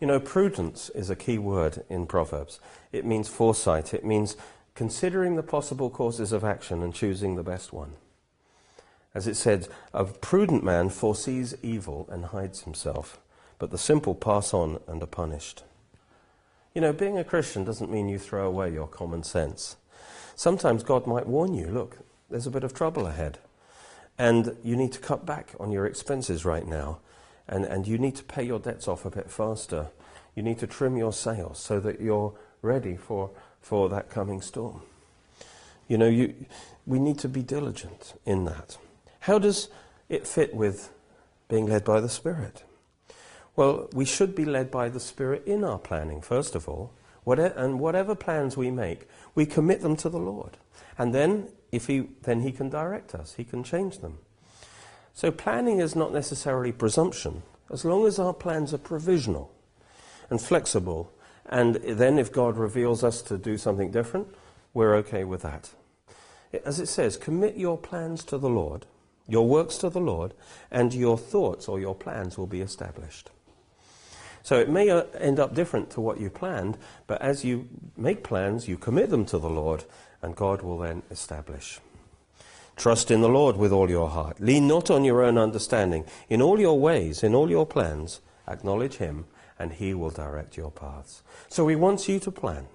You 0.01 0.07
know, 0.07 0.21
prudence 0.21 0.89
is 0.91 1.11
a 1.11 1.17
key 1.17 1.37
word 1.37 1.85
in 1.91 2.07
Proverbs. 2.07 2.61
It 2.93 3.05
means 3.05 3.29
foresight, 3.29 3.93
it 3.93 4.05
means 4.05 4.37
considering 4.77 5.35
the 5.35 5.43
possible 5.43 5.91
courses 5.91 6.31
of 6.31 6.45
action 6.45 6.81
and 6.81 6.95
choosing 6.95 7.35
the 7.35 7.43
best 7.43 7.73
one. 7.73 7.95
As 9.13 9.27
it 9.27 9.35
said, 9.35 9.67
a 9.93 10.05
prudent 10.05 10.63
man 10.63 10.91
foresees 10.91 11.57
evil 11.61 12.09
and 12.09 12.27
hides 12.27 12.63
himself, 12.63 13.19
but 13.59 13.73
the 13.73 13.79
simple 13.79 14.15
pass 14.15 14.55
on 14.55 14.79
and 14.87 15.03
are 15.03 15.07
punished. 15.07 15.65
You 16.73 16.83
know, 16.83 16.93
being 16.93 17.19
a 17.19 17.25
Christian 17.25 17.65
doesn't 17.65 17.91
mean 17.91 18.09
you 18.09 18.21
throw 18.21 18.47
away 18.47 18.73
your 18.73 18.87
common 18.87 19.25
sense. 19.25 19.75
Sometimes 20.37 20.85
God 20.85 21.05
might 21.05 21.27
warn 21.27 21.55
you 21.55 21.67
look, 21.67 21.99
there's 22.31 22.47
a 22.47 22.53
bit 22.53 22.63
of 22.63 22.75
trouble 22.75 23.09
ahead. 23.09 23.39
And 24.19 24.57
you 24.65 24.77
need 24.77 24.93
to 24.93 24.99
cut 24.99 25.25
back 25.25 25.55
on 25.61 25.71
your 25.71 25.87
expenses 25.87 26.45
right 26.45 26.67
now. 26.67 26.99
And, 27.47 27.65
and 27.65 27.87
you 27.87 27.99
need 27.99 28.17
to 28.17 28.25
pay 28.25 28.43
your 28.43 28.59
debts 28.59 28.89
off 28.89 29.05
a 29.05 29.11
bit 29.11 29.31
faster. 29.31 29.89
You 30.35 30.43
need 30.43 30.59
to 30.59 30.67
trim 30.67 30.97
your 30.97 31.13
sails 31.13 31.59
so 31.59 31.81
that 31.81 32.01
you're 32.01 32.35
ready 32.61 32.97
for, 32.97 33.31
for 33.61 33.89
that 33.89 34.11
coming 34.11 34.41
storm. 34.41 34.83
You 35.87 35.99
know, 35.99 36.09
you, 36.09 36.35
we 36.87 36.99
need 36.99 37.19
to 37.21 37.29
be 37.29 37.43
diligent 37.43 38.15
in 38.27 38.45
that. 38.45 38.77
How 39.21 39.39
does 39.39 39.69
it 40.09 40.27
fit 40.27 40.55
with 40.55 40.93
being 41.49 41.67
led 41.67 41.85
by 41.85 42.01
the 42.01 42.09
Spirit? 42.09 42.65
Well, 43.57 43.89
we 43.93 44.05
should 44.05 44.35
be 44.35 44.45
led 44.45 44.71
by 44.71 44.89
the 44.89 45.01
Spirit 45.01 45.45
in 45.47 45.65
our 45.65 45.79
planning, 45.79 46.21
first 46.21 46.55
of 46.55 46.69
all. 46.69 46.93
Whatever, 47.25 47.55
and 47.57 47.81
whatever 47.81 48.15
plans 48.15 48.57
we 48.57 48.71
make, 48.71 49.09
we 49.35 49.45
commit 49.45 49.81
them 49.83 49.97
to 49.97 50.09
the 50.09 50.19
Lord. 50.19 50.57
And 50.97 51.15
then, 51.15 51.49
if 51.73 51.87
he, 51.87 52.09
then 52.23 52.41
He 52.41 52.53
can 52.53 52.69
direct 52.69 53.15
us, 53.15 53.35
He 53.35 53.45
can 53.45 53.63
change 53.63 53.99
them. 53.99 54.19
So, 55.15 55.31
planning 55.31 55.81
is 55.81 55.97
not 55.97 56.13
necessarily 56.13 56.73
presumption, 56.73 57.43
as 57.71 57.85
long 57.85 58.07
as 58.07 58.19
our 58.19 58.33
plans 58.35 58.73
are 58.73 58.79
provisional 58.79 59.53
and 60.31 60.41
flexible. 60.41 61.13
And 61.47 61.77
then, 61.77 62.19
if 62.19 62.33
God 62.33 62.57
reveals 62.57 63.03
us 63.03 63.23
to 63.23 63.39
do 63.39 63.59
something 63.59 63.91
different, 63.91 64.29
we're 64.75 64.95
okay 64.97 65.25
with 65.25 65.43
that. 65.43 65.71
As 66.65 66.81
it 66.81 66.87
says, 66.87 67.17
commit 67.17 67.57
your 67.57 67.77
plans 67.77 68.25
to 68.25 68.39
the 68.39 68.49
Lord. 68.49 68.87
your 69.29 69.47
works 69.47 69.77
to 69.79 69.91
the 69.91 70.01
Lord, 70.01 70.33
and 70.71 70.95
your 70.95 71.19
thoughts 71.19 71.69
or 71.69 71.79
your 71.79 71.95
plans 71.95 72.39
will 72.39 72.47
be 72.47 72.63
established. 72.63 73.31
So 74.43 74.59
it 74.59 74.71
may 74.71 74.89
uh, 74.89 75.03
end 75.19 75.39
up 75.39 75.55
different 75.55 75.91
to 75.91 76.01
what 76.01 76.19
you 76.19 76.31
planned, 76.31 76.79
but 77.07 77.21
as 77.21 77.45
you 77.45 77.69
make 77.97 78.25
plans, 78.25 78.67
you 78.67 78.79
commit 78.79 79.11
them 79.11 79.27
to 79.27 79.39
the 79.39 79.51
Lord, 79.51 79.85
and 80.23 80.37
God 80.37 80.63
will 80.63 80.79
then 80.79 81.03
establish. 81.11 81.81
Trust 82.77 83.11
in 83.11 83.23
the 83.23 83.29
Lord 83.29 83.57
with 83.57 83.73
all 83.73 83.91
your 83.91 84.09
heart. 84.09 84.41
Lean 84.41 84.69
not 84.69 84.89
on 84.89 85.05
your 85.05 85.23
own 85.23 85.37
understanding. 85.37 86.05
In 86.29 86.41
all 86.41 86.61
your 86.61 86.79
ways, 86.79 87.25
in 87.25 87.35
all 87.35 87.51
your 87.51 87.67
plans, 87.67 88.21
acknowledge 88.47 88.95
Him, 88.95 89.27
and 89.59 89.73
He 89.73 89.95
will 89.95 90.11
direct 90.11 90.57
your 90.57 90.71
paths. 90.71 91.23
So 91.49 91.67
He 91.67 91.75
wants 91.75 92.09
you 92.09 92.21
to 92.21 92.31
plan. 92.31 92.67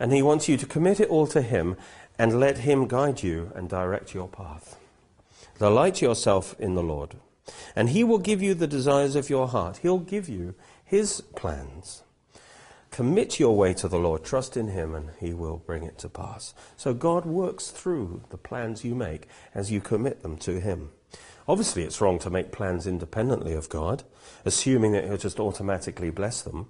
And 0.00 0.12
He 0.12 0.22
wants 0.22 0.48
you 0.48 0.56
to 0.56 0.66
commit 0.66 1.00
it 1.00 1.10
all 1.10 1.26
to 1.28 1.42
Him 1.42 1.76
and 2.18 2.40
let 2.40 2.58
Him 2.58 2.86
guide 2.86 3.22
you 3.22 3.52
and 3.54 3.68
direct 3.68 4.14
your 4.14 4.28
path. 4.28 4.78
Delight 5.58 6.00
yourself 6.00 6.58
in 6.58 6.74
the 6.74 6.82
Lord, 6.82 7.16
and 7.76 7.90
He 7.90 8.04
will 8.04 8.18
give 8.18 8.40
you 8.40 8.54
the 8.54 8.66
desires 8.66 9.16
of 9.16 9.28
your 9.28 9.48
heart. 9.48 9.78
He'll 9.78 9.98
give 9.98 10.28
you 10.28 10.54
His 10.84 11.20
plans. 11.20 12.03
Commit 12.94 13.40
your 13.40 13.56
way 13.56 13.74
to 13.74 13.88
the 13.88 13.98
Lord, 13.98 14.22
trust 14.22 14.56
in 14.56 14.68
Him, 14.68 14.94
and 14.94 15.10
He 15.18 15.34
will 15.34 15.56
bring 15.56 15.82
it 15.82 15.98
to 15.98 16.08
pass. 16.08 16.54
So 16.76 16.94
God 16.94 17.24
works 17.24 17.72
through 17.72 18.22
the 18.30 18.38
plans 18.38 18.84
you 18.84 18.94
make 18.94 19.26
as 19.52 19.72
you 19.72 19.80
commit 19.80 20.22
them 20.22 20.36
to 20.36 20.60
Him. 20.60 20.90
Obviously, 21.48 21.82
it's 21.82 22.00
wrong 22.00 22.20
to 22.20 22.30
make 22.30 22.52
plans 22.52 22.86
independently 22.86 23.52
of 23.52 23.68
God, 23.68 24.04
assuming 24.44 24.92
that 24.92 25.06
He'll 25.06 25.16
just 25.16 25.40
automatically 25.40 26.10
bless 26.10 26.42
them. 26.42 26.68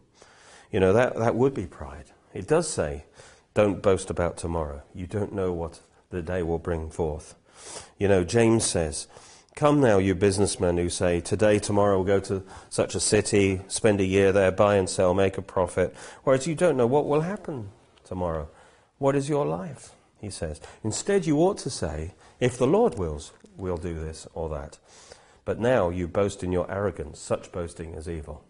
You 0.72 0.80
know, 0.80 0.94
that, 0.94 1.14
that 1.16 1.34
would 1.34 1.52
be 1.52 1.66
pride. 1.66 2.06
It 2.32 2.48
does 2.48 2.70
say, 2.70 3.04
don't 3.52 3.82
boast 3.82 4.08
about 4.08 4.38
tomorrow. 4.38 4.80
You 4.94 5.06
don't 5.06 5.34
know 5.34 5.52
what 5.52 5.80
the 6.08 6.22
day 6.22 6.42
will 6.42 6.58
bring 6.58 6.88
forth. 6.88 7.34
You 7.98 8.08
know, 8.08 8.24
James 8.24 8.64
says, 8.64 9.08
Come 9.56 9.80
now, 9.80 9.98
you 9.98 10.16
businessmen 10.16 10.78
who 10.78 10.88
say, 10.88 11.20
Today, 11.20 11.60
tomorrow, 11.60 11.98
we'll 11.98 12.06
go 12.06 12.20
to 12.20 12.42
such 12.70 12.96
a 12.96 13.00
city, 13.00 13.60
spend 13.68 14.00
a 14.00 14.04
year 14.04 14.32
there, 14.32 14.50
buy 14.50 14.74
and 14.74 14.90
sell, 14.90 15.14
make 15.14 15.38
a 15.38 15.42
profit. 15.42 15.94
Whereas 16.24 16.48
you 16.48 16.56
don't 16.56 16.76
know 16.76 16.88
what 16.88 17.06
will 17.06 17.20
happen 17.20 17.68
tomorrow. 18.04 18.48
What 18.98 19.14
is 19.14 19.28
your 19.28 19.46
life? 19.46 19.92
He 20.20 20.28
says. 20.28 20.60
Instead, 20.82 21.24
you 21.24 21.38
ought 21.38 21.58
to 21.58 21.70
say, 21.70 22.14
If 22.40 22.58
the 22.58 22.66
Lord 22.66 22.98
wills, 22.98 23.32
we'll 23.56 23.76
do 23.76 23.94
this 23.94 24.26
or 24.34 24.48
that. 24.48 24.78
But 25.44 25.60
now 25.60 25.88
you 25.88 26.08
boast 26.08 26.42
in 26.42 26.50
your 26.50 26.68
arrogance. 26.68 27.20
Such 27.20 27.52
boasting 27.52 27.94
is 27.94 28.08
evil. 28.08 28.42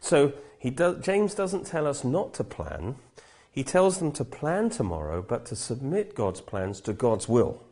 So 0.00 0.34
does, 0.74 1.02
James 1.02 1.34
doesn't 1.34 1.66
tell 1.66 1.86
us 1.86 2.04
not 2.04 2.34
to 2.34 2.44
plan. 2.44 2.96
He 3.50 3.64
tells 3.64 4.00
them 4.00 4.12
to 4.12 4.24
plan 4.24 4.68
tomorrow, 4.68 5.22
but 5.22 5.46
to 5.46 5.56
submit 5.56 6.14
God's 6.14 6.42
plans 6.42 6.82
to 6.82 6.92
God's 6.92 7.26
will. 7.26 7.62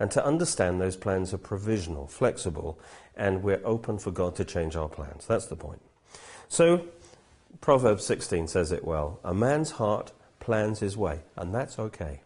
And 0.00 0.10
to 0.12 0.24
understand 0.24 0.80
those 0.80 0.96
plans 0.96 1.32
are 1.32 1.38
provisional, 1.38 2.08
flexible, 2.08 2.80
and 3.14 3.42
we're 3.42 3.60
open 3.64 3.98
for 3.98 4.10
God 4.10 4.34
to 4.36 4.44
change 4.44 4.74
our 4.74 4.88
plans. 4.88 5.26
That's 5.26 5.46
the 5.46 5.56
point. 5.56 5.82
So, 6.48 6.86
Proverbs 7.60 8.04
16 8.06 8.48
says 8.48 8.72
it 8.72 8.84
well 8.84 9.20
A 9.22 9.34
man's 9.34 9.72
heart 9.72 10.12
plans 10.40 10.80
his 10.80 10.96
way, 10.96 11.20
and 11.36 11.54
that's 11.54 11.78
okay. 11.78 12.22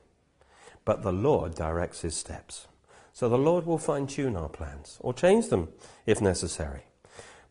But 0.85 1.03
the 1.03 1.13
Lord 1.13 1.57
directs 1.57 2.03
his 2.03 2.17
steps. 2.17 2.69
So 3.13 3.29
the 3.29 3.39
Lord 3.39 3.65
will 3.65 3.79
fine 3.79 4.07
tune 4.07 4.37
our 4.37 4.49
plans 4.49 4.99
or 5.01 5.15
change 5.15 5.49
them 5.49 5.69
if 6.05 6.21
necessary. 6.21 6.83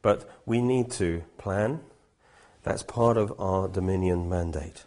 But 0.01 0.29
we 0.45 0.61
need 0.61 0.91
to 0.91 1.23
plan. 1.37 1.79
That's 2.63 2.83
part 2.83 3.17
of 3.17 3.33
our 3.39 3.67
dominion 3.67 4.29
mandate. 4.29 4.83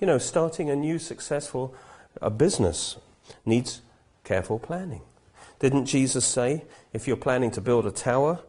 You 0.00 0.06
know, 0.06 0.18
starting 0.18 0.68
a 0.68 0.76
new 0.76 0.98
successful 0.98 1.74
a 2.20 2.30
business 2.30 2.96
needs 3.44 3.82
careful 4.26 4.58
planning. 4.58 5.02
Didn't 5.60 5.86
Jesus 5.86 6.26
say, 6.26 6.64
if 6.92 7.06
you're 7.06 7.16
planning 7.16 7.50
to 7.52 7.62
build 7.62 7.86
a 7.86 7.90
tower, 7.90 8.40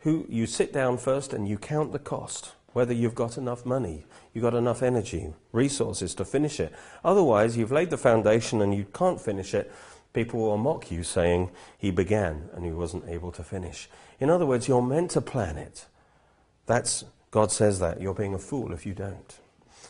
who 0.00 0.26
you 0.28 0.46
sit 0.46 0.72
down 0.72 0.96
first 0.98 1.32
and 1.32 1.46
you 1.46 1.58
count 1.58 1.92
the 1.92 1.98
cost, 1.98 2.52
whether 2.72 2.92
you've 2.92 3.14
got 3.14 3.36
enough 3.36 3.66
money, 3.66 4.04
you've 4.32 4.42
got 4.42 4.54
enough 4.54 4.82
energy, 4.82 5.32
resources 5.52 6.14
to 6.14 6.24
finish 6.24 6.58
it. 6.58 6.72
Otherwise, 7.04 7.56
you've 7.56 7.72
laid 7.72 7.90
the 7.90 7.98
foundation 7.98 8.62
and 8.62 8.74
you 8.74 8.86
can't 8.94 9.20
finish 9.20 9.54
it. 9.54 9.70
People 10.12 10.40
will 10.40 10.56
mock 10.56 10.90
you 10.90 11.04
saying 11.04 11.50
he 11.76 11.90
began 11.90 12.48
and 12.54 12.64
he 12.64 12.72
wasn't 12.72 13.08
able 13.08 13.30
to 13.32 13.44
finish. 13.44 13.88
In 14.18 14.30
other 14.30 14.46
words, 14.46 14.66
you're 14.66 14.82
meant 14.82 15.10
to 15.12 15.20
plan 15.20 15.58
it. 15.58 15.86
That's 16.66 17.04
God 17.30 17.52
says 17.52 17.78
that. 17.80 18.00
You're 18.00 18.14
being 18.14 18.34
a 18.34 18.38
fool 18.38 18.72
if 18.72 18.86
you 18.86 18.94
don't. 18.94 19.38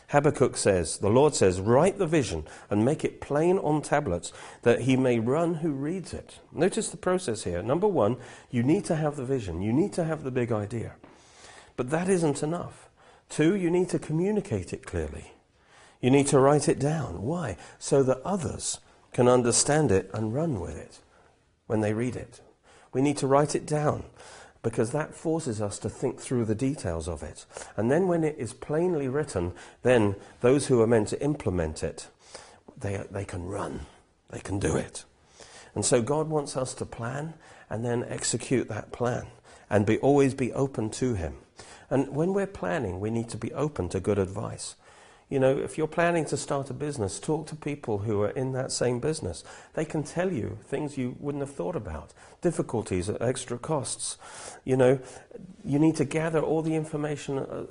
Habakkuk 0.09 0.57
says, 0.57 0.97
the 0.97 1.09
Lord 1.09 1.35
says, 1.35 1.61
write 1.61 1.99
the 1.99 2.07
vision 2.07 2.45
and 2.69 2.83
make 2.83 3.05
it 3.05 3.21
plain 3.21 3.59
on 3.59 3.83
tablets 3.83 4.33
that 4.63 4.81
he 4.81 4.97
may 4.97 5.19
run 5.19 5.55
who 5.55 5.71
reads 5.71 6.13
it. 6.13 6.39
Notice 6.51 6.89
the 6.89 6.97
process 6.97 7.43
here. 7.43 7.61
Number 7.61 7.87
one, 7.87 8.17
you 8.49 8.63
need 8.63 8.85
to 8.85 8.95
have 8.95 9.15
the 9.15 9.25
vision. 9.25 9.61
You 9.61 9.71
need 9.71 9.93
to 9.93 10.03
have 10.03 10.23
the 10.23 10.31
big 10.31 10.51
idea. 10.51 10.95
But 11.77 11.91
that 11.91 12.09
isn't 12.09 12.41
enough. 12.41 12.89
Two, 13.29 13.55
you 13.55 13.69
need 13.69 13.89
to 13.89 13.99
communicate 13.99 14.73
it 14.73 14.85
clearly. 14.85 15.33
You 16.01 16.09
need 16.09 16.27
to 16.27 16.39
write 16.39 16.67
it 16.67 16.79
down. 16.79 17.21
Why? 17.21 17.57
So 17.77 18.01
that 18.03 18.21
others 18.25 18.79
can 19.13 19.27
understand 19.27 19.91
it 19.91 20.09
and 20.11 20.33
run 20.33 20.59
with 20.59 20.75
it 20.75 20.99
when 21.67 21.81
they 21.81 21.93
read 21.93 22.15
it. 22.15 22.41
We 22.93 23.03
need 23.03 23.17
to 23.17 23.27
write 23.27 23.53
it 23.53 23.67
down 23.67 24.05
because 24.61 24.91
that 24.91 25.13
forces 25.13 25.61
us 25.61 25.79
to 25.79 25.89
think 25.89 26.19
through 26.19 26.45
the 26.45 26.55
details 26.55 27.07
of 27.07 27.23
it. 27.23 27.45
And 27.77 27.89
then 27.89 28.07
when 28.07 28.23
it 28.23 28.35
is 28.37 28.53
plainly 28.53 29.07
written, 29.07 29.53
then 29.83 30.15
those 30.41 30.67
who 30.67 30.81
are 30.81 30.87
meant 30.87 31.09
to 31.09 31.23
implement 31.23 31.83
it, 31.83 32.07
they, 32.77 33.03
they 33.09 33.25
can 33.25 33.45
run, 33.45 33.81
they 34.29 34.39
can 34.39 34.59
do 34.59 34.75
it. 34.75 35.05
And 35.75 35.85
so 35.85 36.01
God 36.01 36.29
wants 36.29 36.57
us 36.57 36.73
to 36.75 36.85
plan 36.85 37.35
and 37.69 37.85
then 37.85 38.03
execute 38.03 38.67
that 38.67 38.91
plan 38.91 39.27
and 39.69 39.85
be, 39.85 39.97
always 39.99 40.33
be 40.33 40.51
open 40.53 40.89
to 40.91 41.13
Him. 41.13 41.35
And 41.89 42.09
when 42.09 42.33
we're 42.33 42.47
planning, 42.47 42.99
we 42.99 43.09
need 43.09 43.29
to 43.29 43.37
be 43.37 43.53
open 43.53 43.89
to 43.89 43.99
good 43.99 44.19
advice. 44.19 44.75
You 45.29 45.39
know, 45.39 45.55
if 45.55 45.77
you're 45.77 45.87
planning 45.87 46.25
to 46.25 46.37
start 46.37 46.71
a 46.71 46.73
business, 46.73 47.19
talk 47.19 47.45
to 47.47 47.55
people 47.55 47.99
who 47.99 48.23
are 48.23 48.31
in 48.31 48.51
that 48.53 48.71
same 48.71 48.99
business. 48.99 49.43
They 49.75 49.85
can 49.85 50.01
tell 50.01 50.33
you 50.33 50.57
things 50.63 50.97
you 50.97 51.15
wouldn't 51.19 51.43
have 51.43 51.53
thought 51.53 51.75
about, 51.75 52.13
difficulties, 52.41 53.11
extra 53.21 53.59
costs. 53.59 54.17
You 54.65 54.75
know, 54.75 54.99
you 55.63 55.77
need 55.77 55.95
to 55.97 56.05
gather 56.05 56.39
all 56.39 56.63
the 56.63 56.73
information 56.73 57.37
uh, 57.37 57.65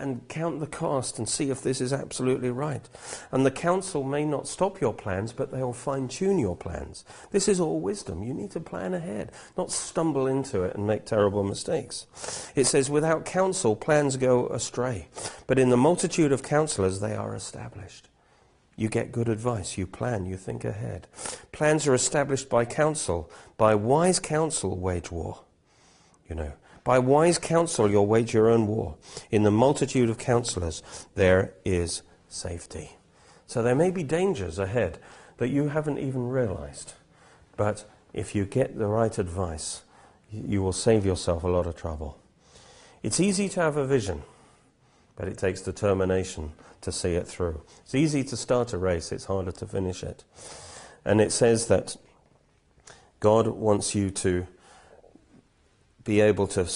and 0.00 0.26
count 0.28 0.60
the 0.60 0.66
cost 0.66 1.18
and 1.18 1.28
see 1.28 1.50
if 1.50 1.62
this 1.62 1.80
is 1.80 1.92
absolutely 1.92 2.50
right. 2.50 2.88
And 3.30 3.44
the 3.44 3.50
counsel 3.50 4.02
may 4.02 4.24
not 4.24 4.48
stop 4.48 4.80
your 4.80 4.94
plans, 4.94 5.32
but 5.32 5.52
they'll 5.52 5.72
fine 5.72 6.08
tune 6.08 6.38
your 6.38 6.56
plans. 6.56 7.04
This 7.30 7.48
is 7.48 7.60
all 7.60 7.80
wisdom. 7.80 8.22
You 8.22 8.34
need 8.34 8.50
to 8.52 8.60
plan 8.60 8.94
ahead, 8.94 9.32
not 9.56 9.70
stumble 9.70 10.26
into 10.26 10.62
it 10.62 10.74
and 10.74 10.86
make 10.86 11.04
terrible 11.04 11.44
mistakes. 11.44 12.06
It 12.54 12.66
says, 12.66 12.90
without 12.90 13.24
counsel, 13.24 13.76
plans 13.76 14.16
go 14.16 14.48
astray, 14.48 15.08
but 15.46 15.58
in 15.58 15.70
the 15.70 15.76
multitude 15.76 16.32
of 16.32 16.42
counselors, 16.42 17.00
they 17.00 17.14
are 17.14 17.34
established. 17.34 18.08
You 18.76 18.88
get 18.88 19.12
good 19.12 19.28
advice, 19.28 19.76
you 19.76 19.86
plan, 19.86 20.24
you 20.24 20.38
think 20.38 20.64
ahead. 20.64 21.06
Plans 21.52 21.86
are 21.86 21.92
established 21.92 22.48
by 22.48 22.64
counsel. 22.64 23.30
By 23.58 23.74
wise 23.74 24.18
counsel, 24.18 24.78
wage 24.78 25.10
war. 25.10 25.42
You 26.26 26.36
know, 26.36 26.52
by 26.84 26.98
wise 26.98 27.38
counsel, 27.38 27.90
you'll 27.90 28.06
wage 28.06 28.32
your 28.32 28.48
own 28.48 28.66
war. 28.66 28.96
In 29.30 29.42
the 29.42 29.50
multitude 29.50 30.08
of 30.08 30.18
counselors, 30.18 30.82
there 31.14 31.54
is 31.64 32.02
safety. 32.28 32.92
So 33.46 33.62
there 33.62 33.74
may 33.74 33.90
be 33.90 34.02
dangers 34.02 34.58
ahead 34.58 34.98
that 35.38 35.48
you 35.48 35.68
haven't 35.68 35.98
even 35.98 36.28
realized. 36.28 36.94
But 37.56 37.84
if 38.12 38.34
you 38.34 38.44
get 38.44 38.78
the 38.78 38.86
right 38.86 39.16
advice, 39.18 39.82
you 40.30 40.62
will 40.62 40.72
save 40.72 41.04
yourself 41.04 41.44
a 41.44 41.48
lot 41.48 41.66
of 41.66 41.76
trouble. 41.76 42.18
It's 43.02 43.20
easy 43.20 43.48
to 43.50 43.60
have 43.60 43.76
a 43.76 43.86
vision, 43.86 44.22
but 45.16 45.28
it 45.28 45.38
takes 45.38 45.60
determination 45.60 46.52
to 46.82 46.92
see 46.92 47.14
it 47.14 47.26
through. 47.26 47.62
It's 47.84 47.94
easy 47.94 48.24
to 48.24 48.36
start 48.36 48.72
a 48.72 48.78
race, 48.78 49.12
it's 49.12 49.24
harder 49.24 49.52
to 49.52 49.66
finish 49.66 50.02
it. 50.02 50.24
And 51.04 51.20
it 51.20 51.32
says 51.32 51.66
that 51.68 51.96
God 53.20 53.46
wants 53.46 53.94
you 53.94 54.10
to 54.10 54.46
be 56.10 56.20
able 56.20 56.48
to 56.48 56.66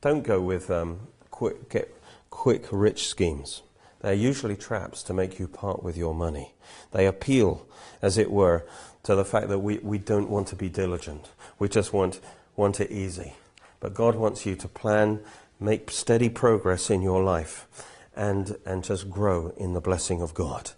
don't 0.00 0.22
go 0.22 0.40
with 0.40 0.70
um, 0.70 0.98
quick 1.30 1.68
get 1.68 1.94
quick 2.30 2.64
rich 2.72 3.06
schemes. 3.06 3.60
They're 4.00 4.14
usually 4.14 4.56
traps 4.56 5.02
to 5.02 5.12
make 5.12 5.38
you 5.38 5.46
part 5.46 5.82
with 5.82 5.94
your 5.94 6.14
money. 6.14 6.54
They 6.92 7.06
appeal, 7.06 7.66
as 8.00 8.16
it 8.16 8.30
were, 8.30 8.64
to 9.02 9.14
the 9.14 9.26
fact 9.26 9.48
that 9.48 9.58
we, 9.58 9.76
we 9.78 9.98
don't 9.98 10.30
want 10.30 10.48
to 10.48 10.56
be 10.56 10.70
diligent. 10.70 11.28
We 11.58 11.68
just 11.68 11.92
want, 11.92 12.18
want 12.56 12.80
it 12.80 12.90
easy. 12.90 13.34
But 13.78 13.92
God 13.92 14.16
wants 14.16 14.46
you 14.46 14.56
to 14.56 14.68
plan, 14.68 15.20
make 15.60 15.90
steady 15.90 16.30
progress 16.30 16.88
in 16.88 17.02
your 17.02 17.22
life, 17.22 17.68
and, 18.16 18.56
and 18.64 18.82
just 18.82 19.10
grow 19.10 19.52
in 19.58 19.74
the 19.74 19.82
blessing 19.82 20.22
of 20.22 20.32
God. 20.32 20.70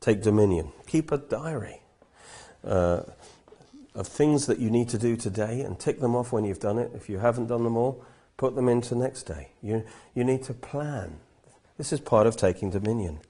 Take 0.00 0.22
dominion. 0.22 0.72
Keep 0.86 1.12
a 1.12 1.18
diary. 1.18 1.82
Uh, 2.64 3.02
of 3.94 4.08
things 4.08 4.46
that 4.46 4.58
you 4.58 4.70
need 4.70 4.88
to 4.88 4.98
do 4.98 5.16
today 5.16 5.60
and 5.60 5.78
tick 5.78 6.00
them 6.00 6.16
off 6.16 6.32
when 6.32 6.44
you've 6.44 6.60
done 6.60 6.78
it. 6.78 6.92
If 6.94 7.08
you 7.08 7.18
haven't 7.18 7.48
done 7.48 7.64
them 7.64 7.76
all, 7.76 8.04
put 8.36 8.54
them 8.54 8.68
into 8.68 8.94
next 8.94 9.24
day. 9.24 9.48
You, 9.62 9.84
you 10.14 10.24
need 10.24 10.42
to 10.44 10.54
plan. 10.54 11.18
This 11.76 11.92
is 11.92 12.00
part 12.00 12.26
of 12.26 12.36
taking 12.36 12.70
dominion. 12.70 13.20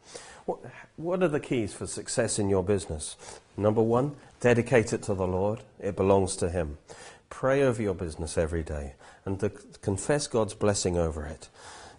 What, 0.44 0.60
what 0.96 1.22
are 1.22 1.28
the 1.28 1.40
keys 1.40 1.72
for 1.72 1.86
success 1.86 2.38
in 2.38 2.48
your 2.48 2.62
business? 2.62 3.16
Number 3.56 3.82
one, 3.82 4.16
dedicate 4.40 4.92
it 4.92 5.02
to 5.04 5.14
the 5.14 5.26
Lord. 5.26 5.60
It 5.80 5.96
belongs 5.96 6.36
to 6.36 6.50
Him. 6.50 6.78
pray 7.30 7.62
over 7.62 7.80
your 7.80 7.94
business 7.94 8.36
every 8.36 8.62
day 8.62 8.94
and 9.24 9.40
to 9.40 9.50
confess 9.80 10.26
God's 10.26 10.54
blessing 10.54 10.96
over 10.96 11.24
it. 11.24 11.48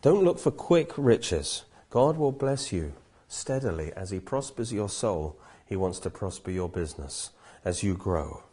Don't 0.01 0.23
look 0.23 0.39
for 0.39 0.51
quick 0.51 0.91
riches. 0.97 1.63
God 1.89 2.17
will 2.17 2.31
bless 2.31 2.71
you 2.71 2.93
steadily 3.27 3.91
as 3.93 4.11
He 4.11 4.19
prospers 4.19 4.73
your 4.73 4.89
soul. 4.89 5.37
He 5.65 5.75
wants 5.75 5.99
to 5.99 6.09
prosper 6.09 6.51
your 6.51 6.69
business 6.69 7.31
as 7.65 7.83
you 7.83 7.95
grow. 7.95 8.43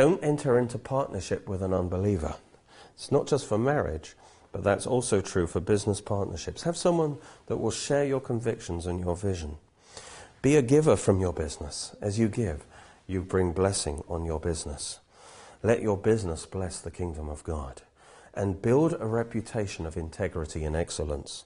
Don't 0.00 0.24
enter 0.24 0.58
into 0.58 0.78
partnership 0.78 1.46
with 1.46 1.60
an 1.60 1.74
unbeliever. 1.74 2.36
It's 2.94 3.12
not 3.12 3.26
just 3.26 3.46
for 3.46 3.58
marriage, 3.58 4.16
but 4.50 4.64
that's 4.64 4.86
also 4.86 5.20
true 5.20 5.46
for 5.46 5.60
business 5.60 6.00
partnerships. 6.00 6.62
Have 6.62 6.78
someone 6.78 7.18
that 7.48 7.58
will 7.58 7.70
share 7.70 8.06
your 8.06 8.18
convictions 8.18 8.86
and 8.86 8.98
your 8.98 9.14
vision. 9.14 9.58
Be 10.40 10.56
a 10.56 10.62
giver 10.62 10.96
from 10.96 11.20
your 11.20 11.34
business. 11.34 11.94
As 12.00 12.18
you 12.18 12.28
give, 12.28 12.64
you 13.06 13.20
bring 13.20 13.52
blessing 13.52 14.02
on 14.08 14.24
your 14.24 14.40
business. 14.40 15.00
Let 15.62 15.82
your 15.82 15.98
business 15.98 16.46
bless 16.46 16.80
the 16.80 16.90
kingdom 16.90 17.28
of 17.28 17.44
God. 17.44 17.82
And 18.32 18.62
build 18.62 18.96
a 18.98 19.06
reputation 19.06 19.84
of 19.84 19.98
integrity 19.98 20.64
and 20.64 20.74
excellence. 20.74 21.44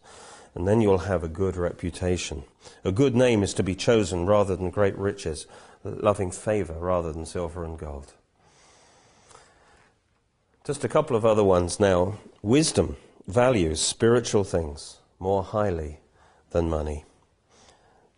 And 0.55 0.69
then 0.69 0.81
you'll 0.81 0.99
have 0.99 1.25
a 1.25 1.29
good 1.29 1.57
reputation. 1.57 2.45
A 2.85 2.93
good 2.93 3.17
name 3.17 3.43
is 3.43 3.53
to 3.55 3.65
be 3.65 3.75
chosen 3.75 4.27
rather 4.27 4.55
than 4.55 4.71
great 4.71 4.97
riches, 4.97 5.49
loving 5.83 6.31
favor 6.31 6.75
rather 6.75 7.11
than 7.11 7.27
silver 7.27 7.65
and 7.65 7.77
gold. 7.77 8.13
Just 10.65 10.83
a 10.83 10.89
couple 10.89 11.15
of 11.15 11.27
other 11.27 11.45
ones 11.45 11.79
now. 11.79 12.15
Wisdom 12.41 12.97
values 13.27 13.83
spiritual 13.83 14.45
things 14.45 14.97
more 15.19 15.43
highly 15.43 16.01
than 16.53 16.71
money. 16.71 17.05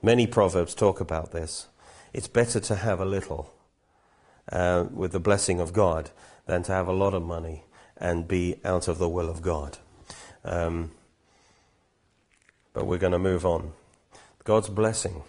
Many 0.01 0.29
proverbs 0.29 0.73
talk 0.73 1.01
about 1.01 1.33
this. 1.33 1.67
It's 2.13 2.29
better 2.29 2.61
to 2.61 2.77
have 2.77 3.01
a 3.01 3.05
little 3.05 3.53
uh, 4.53 4.85
with 4.93 5.11
the 5.11 5.19
blessing 5.19 5.59
of 5.59 5.73
God 5.73 6.11
than 6.47 6.63
to 6.63 6.73
have 6.73 6.87
a 6.87 6.93
lot 6.93 7.15
of 7.15 7.25
money 7.25 7.65
and 7.97 8.29
be 8.29 8.61
out 8.65 8.87
of 8.87 8.99
the 8.99 9.09
will 9.09 9.29
of 9.29 9.43
God. 9.43 9.79
Um, 10.45 10.93
but 12.73 12.87
we're 12.87 12.99
going 12.99 13.13
to 13.13 13.19
move 13.19 13.45
on. 13.45 13.73
God's 14.45 14.69
blessing 14.69 15.25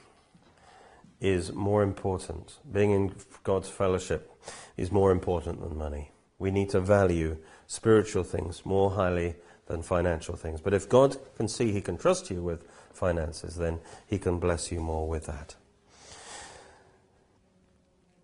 is 1.20 1.52
more 1.52 1.82
important. 1.82 2.58
Being 2.72 2.92
in 2.92 3.16
God's 3.44 3.70
fellowship 3.70 4.32
is 4.78 4.92
more 4.92 5.10
important 5.10 5.62
than 5.62 5.76
money. 5.76 6.12
We 6.40 6.52
need 6.52 6.70
to 6.72 6.80
value 6.80 7.38
spiritual 7.68 8.24
things 8.24 8.66
more 8.66 8.92
highly 8.92 9.36
than 9.68 9.82
financial 9.82 10.36
things. 10.36 10.62
But 10.62 10.74
if 10.74 10.88
God 10.88 11.18
can 11.36 11.48
see 11.48 11.72
He 11.72 11.82
can 11.82 11.98
trust 11.98 12.30
you 12.30 12.42
with 12.42 12.64
finances, 12.92 13.56
then 13.56 13.80
He 14.06 14.18
can 14.18 14.40
bless 14.40 14.72
you 14.72 14.80
more 14.80 15.08
with 15.08 15.26
that. 15.26 15.56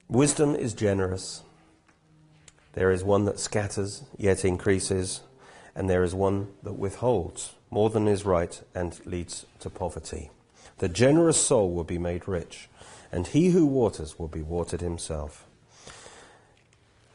Wisdom 0.07 0.55
is 0.55 0.73
generous. 0.73 1.43
There 2.73 2.91
is 2.91 3.03
one 3.03 3.25
that 3.25 3.39
scatters, 3.39 4.03
yet 4.17 4.45
increases, 4.45 5.21
and 5.75 5.89
there 5.89 6.03
is 6.03 6.13
one 6.13 6.47
that 6.63 6.73
withholds 6.73 7.53
more 7.71 7.89
than 7.89 8.07
is 8.07 8.25
right 8.25 8.61
and 8.75 8.99
leads 9.05 9.45
to 9.59 9.69
poverty. 9.69 10.29
The 10.77 10.89
generous 10.89 11.43
soul 11.43 11.71
will 11.71 11.83
be 11.83 11.97
made 11.97 12.27
rich, 12.27 12.69
and 13.11 13.25
he 13.27 13.49
who 13.49 13.65
waters 13.65 14.19
will 14.19 14.27
be 14.27 14.41
watered 14.41 14.81
himself. 14.81 15.45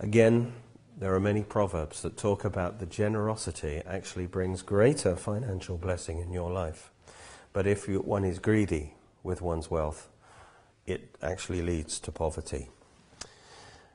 Again, 0.01 0.53
there 0.98 1.14
are 1.14 1.20
many 1.20 1.44
proverbs 1.44 2.02
that 2.02 2.16
talk 2.16 2.44
about 2.44 2.80
the 2.80 2.87
generosity 2.87 3.80
actually 3.87 4.26
brings 4.26 4.62
greater 4.62 5.14
financial 5.14 5.76
blessing 5.76 6.18
in 6.18 6.32
your 6.32 6.50
life. 6.50 6.90
But 7.52 7.68
if 7.68 7.87
you, 7.87 8.00
one 8.00 8.24
is 8.24 8.40
greedy 8.40 8.94
with 9.22 9.40
one's 9.40 9.70
wealth, 9.70 10.08
it 10.87 11.16
actually 11.22 11.62
leads 11.62 12.00
to 12.00 12.11
poverty. 12.11 12.68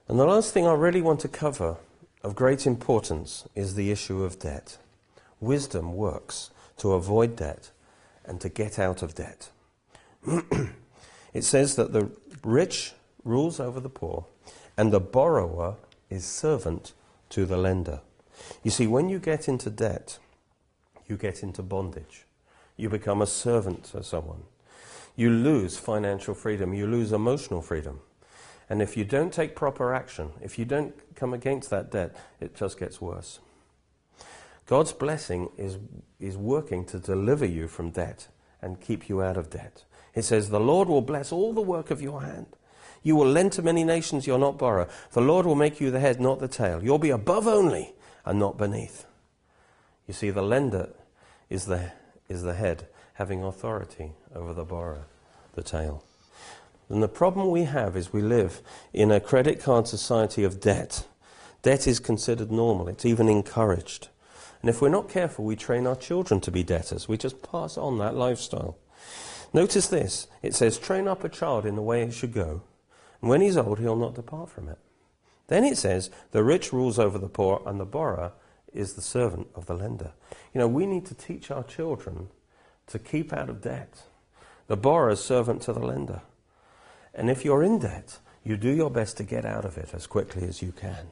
And 0.07 0.17
the 0.17 0.25
last 0.25 0.53
thing 0.53 0.65
I 0.65 0.73
really 0.73 1.01
want 1.01 1.19
to 1.21 1.27
cover 1.27 1.75
of 2.23 2.35
great 2.35 2.65
importance 2.65 3.49
is 3.53 3.75
the 3.75 3.91
issue 3.91 4.23
of 4.23 4.39
debt. 4.39 4.77
Wisdom 5.41 5.95
works 5.95 6.51
to 6.77 6.93
avoid 6.93 7.35
debt 7.35 7.71
and 8.23 8.39
to 8.39 8.47
get 8.47 8.79
out 8.79 9.03
of 9.03 9.13
debt. 9.13 9.49
it 11.33 11.43
says 11.43 11.75
that 11.75 11.91
the 11.91 12.09
rich 12.43 12.93
rules 13.25 13.59
over 13.59 13.81
the 13.81 13.89
poor 13.89 14.25
and 14.77 14.93
the 14.93 15.01
borrower 15.01 15.75
is 16.13 16.25
servant 16.25 16.93
to 17.29 17.45
the 17.45 17.57
lender. 17.57 18.01
You 18.63 18.71
see, 18.71 18.87
when 18.87 19.09
you 19.09 19.19
get 19.19 19.47
into 19.47 19.69
debt, 19.69 20.19
you 21.07 21.17
get 21.17 21.43
into 21.43 21.63
bondage. 21.63 22.25
You 22.77 22.89
become 22.89 23.21
a 23.21 23.27
servant 23.27 23.85
to 23.85 24.03
someone. 24.03 24.43
You 25.15 25.29
lose 25.29 25.77
financial 25.77 26.33
freedom. 26.33 26.73
You 26.73 26.87
lose 26.87 27.11
emotional 27.11 27.61
freedom. 27.61 27.99
And 28.69 28.81
if 28.81 28.95
you 28.95 29.03
don't 29.03 29.33
take 29.33 29.55
proper 29.55 29.93
action, 29.93 30.31
if 30.41 30.57
you 30.57 30.65
don't 30.65 30.93
come 31.15 31.33
against 31.33 31.69
that 31.69 31.91
debt, 31.91 32.15
it 32.39 32.55
just 32.55 32.79
gets 32.79 33.01
worse. 33.01 33.39
God's 34.65 34.93
blessing 34.93 35.49
is, 35.57 35.77
is 36.19 36.37
working 36.37 36.85
to 36.85 36.99
deliver 36.99 37.45
you 37.45 37.67
from 37.67 37.89
debt 37.89 38.27
and 38.61 38.79
keep 38.79 39.09
you 39.09 39.21
out 39.21 39.37
of 39.37 39.49
debt. 39.49 39.83
It 40.15 40.23
says, 40.23 40.49
The 40.49 40.59
Lord 40.59 40.87
will 40.87 41.01
bless 41.01 41.31
all 41.31 41.53
the 41.53 41.61
work 41.61 41.91
of 41.91 42.01
your 42.01 42.21
hand. 42.21 42.47
You 43.03 43.15
will 43.17 43.27
lend 43.27 43.51
to 43.53 43.61
many 43.61 43.83
nations, 43.83 44.25
you'll 44.25 44.37
not 44.39 44.57
borrow. 44.57 44.87
The 45.11 45.21
Lord 45.21 45.45
will 45.45 45.55
make 45.55 45.79
you 45.81 45.91
the 45.91 45.99
head, 45.99 46.19
not 46.19 46.39
the 46.39 46.47
tail. 46.47 46.83
You'll 46.83 46.97
be 46.97 47.09
above 47.09 47.47
only 47.47 47.93
and 48.25 48.39
not 48.39 48.57
beneath. 48.57 49.05
You 50.07 50.13
see, 50.13 50.29
the 50.29 50.41
lender 50.41 50.89
is 51.49 51.65
the, 51.65 51.91
is 52.29 52.43
the 52.43 52.53
head, 52.53 52.87
having 53.15 53.43
authority 53.43 54.13
over 54.33 54.53
the 54.53 54.63
borrower, 54.63 55.05
the 55.53 55.63
tail. 55.63 56.03
And 56.89 57.03
the 57.03 57.07
problem 57.07 57.51
we 57.51 57.63
have 57.63 57.95
is 57.95 58.13
we 58.13 58.21
live 58.21 58.61
in 58.93 59.11
a 59.11 59.19
credit 59.19 59.61
card 59.61 59.87
society 59.87 60.43
of 60.43 60.59
debt. 60.59 61.05
Debt 61.61 61.87
is 61.87 61.99
considered 61.99 62.51
normal, 62.51 62.87
it's 62.87 63.05
even 63.05 63.29
encouraged. 63.29 64.09
And 64.61 64.69
if 64.69 64.81
we're 64.81 64.89
not 64.89 65.09
careful, 65.09 65.43
we 65.43 65.57
train 65.57 65.85
our 65.85 65.95
children 65.95 66.39
to 66.41 66.51
be 66.51 66.63
debtors. 66.63 67.09
We 67.09 67.17
just 67.17 67.41
pass 67.41 67.77
on 67.77 67.97
that 67.97 68.15
lifestyle. 68.15 68.77
Notice 69.53 69.87
this 69.87 70.27
it 70.41 70.55
says, 70.55 70.77
train 70.77 71.07
up 71.07 71.23
a 71.23 71.29
child 71.29 71.65
in 71.65 71.75
the 71.75 71.81
way 71.81 72.01
it 72.01 72.13
should 72.13 72.33
go, 72.33 72.61
and 73.23 73.29
when 73.29 73.39
he's 73.39 73.55
old, 73.55 73.79
he'll 73.79 73.95
not 73.95 74.15
depart 74.15 74.49
from 74.49 74.67
it. 74.67 74.77
Then 75.47 75.63
it 75.63 75.77
says, 75.77 76.09
the 76.31 76.43
rich 76.43 76.73
rules 76.73 76.99
over 76.99 77.17
the 77.17 77.29
poor, 77.29 77.63
and 77.65 77.79
the 77.79 77.85
borrower 77.85 78.33
is 78.73 78.95
the 78.95 79.01
servant 79.01 79.47
of 79.55 79.65
the 79.65 79.75
lender. 79.75 80.11
You 80.53 80.59
know, 80.59 80.67
we 80.67 80.85
need 80.85 81.05
to 81.05 81.15
teach 81.15 81.49
our 81.49 81.63
children 81.63 82.27
to 82.87 82.99
keep 82.99 83.31
out 83.31 83.49
of 83.49 83.61
debt. 83.61 84.01
The 84.67 84.75
borrower 84.75 85.11
is 85.11 85.23
servant 85.23 85.61
to 85.61 85.71
the 85.71 85.79
lender. 85.79 86.19
And 87.13 87.29
if 87.29 87.45
you're 87.45 87.63
in 87.63 87.79
debt, 87.79 88.19
you 88.43 88.57
do 88.57 88.69
your 88.69 88.91
best 88.91 89.15
to 89.15 89.23
get 89.23 89.45
out 89.45 89.63
of 89.63 89.77
it 89.77 89.93
as 89.93 90.05
quickly 90.05 90.45
as 90.45 90.61
you 90.61 90.73
can. 90.73 91.07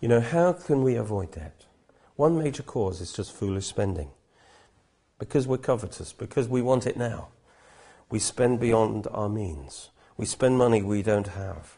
You 0.00 0.08
know, 0.08 0.22
how 0.22 0.54
can 0.54 0.82
we 0.82 0.94
avoid 0.94 1.32
debt? 1.32 1.66
One 2.14 2.38
major 2.38 2.62
cause 2.62 3.02
is 3.02 3.12
just 3.12 3.34
foolish 3.34 3.66
spending. 3.66 4.12
Because 5.18 5.46
we're 5.46 5.58
covetous, 5.58 6.14
because 6.14 6.48
we 6.48 6.62
want 6.62 6.86
it 6.86 6.96
now. 6.96 7.28
We 8.08 8.18
spend 8.18 8.60
beyond 8.60 9.06
our 9.10 9.28
means. 9.28 9.90
We 10.16 10.26
spend 10.26 10.56
money 10.58 10.82
we 10.82 11.02
don't 11.02 11.28
have. 11.28 11.76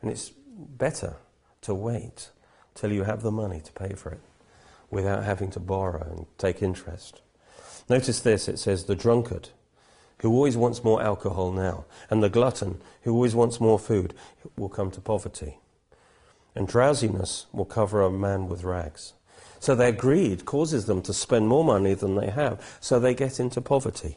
And 0.00 0.10
it's 0.10 0.30
better 0.56 1.16
to 1.62 1.74
wait 1.74 2.30
till 2.74 2.92
you 2.92 3.04
have 3.04 3.22
the 3.22 3.30
money 3.30 3.60
to 3.60 3.72
pay 3.72 3.94
for 3.94 4.10
it 4.10 4.20
without 4.90 5.24
having 5.24 5.50
to 5.50 5.60
borrow 5.60 6.06
and 6.10 6.26
take 6.38 6.62
interest. 6.62 7.20
Notice 7.88 8.20
this 8.20 8.48
it 8.48 8.58
says, 8.58 8.84
the 8.84 8.94
drunkard 8.94 9.50
who 10.24 10.30
always 10.30 10.56
wants 10.56 10.84
more 10.84 11.02
alcohol 11.02 11.52
now, 11.52 11.84
and 12.08 12.22
the 12.22 12.30
glutton, 12.30 12.80
who 13.02 13.12
always 13.12 13.34
wants 13.34 13.60
more 13.60 13.78
food, 13.78 14.14
will 14.56 14.68
come 14.68 14.90
to 14.90 15.00
poverty. 15.00 15.58
And 16.54 16.68
drowsiness 16.68 17.46
will 17.52 17.64
cover 17.64 18.00
a 18.00 18.10
man 18.10 18.48
with 18.48 18.64
rags. 18.64 19.12
So 19.60 19.74
their 19.74 19.92
greed 19.92 20.44
causes 20.44 20.86
them 20.86 21.02
to 21.02 21.12
spend 21.12 21.48
more 21.48 21.64
money 21.64 21.94
than 21.94 22.14
they 22.14 22.30
have, 22.30 22.78
so 22.80 22.98
they 22.98 23.14
get 23.14 23.40
into 23.40 23.60
poverty. 23.60 24.16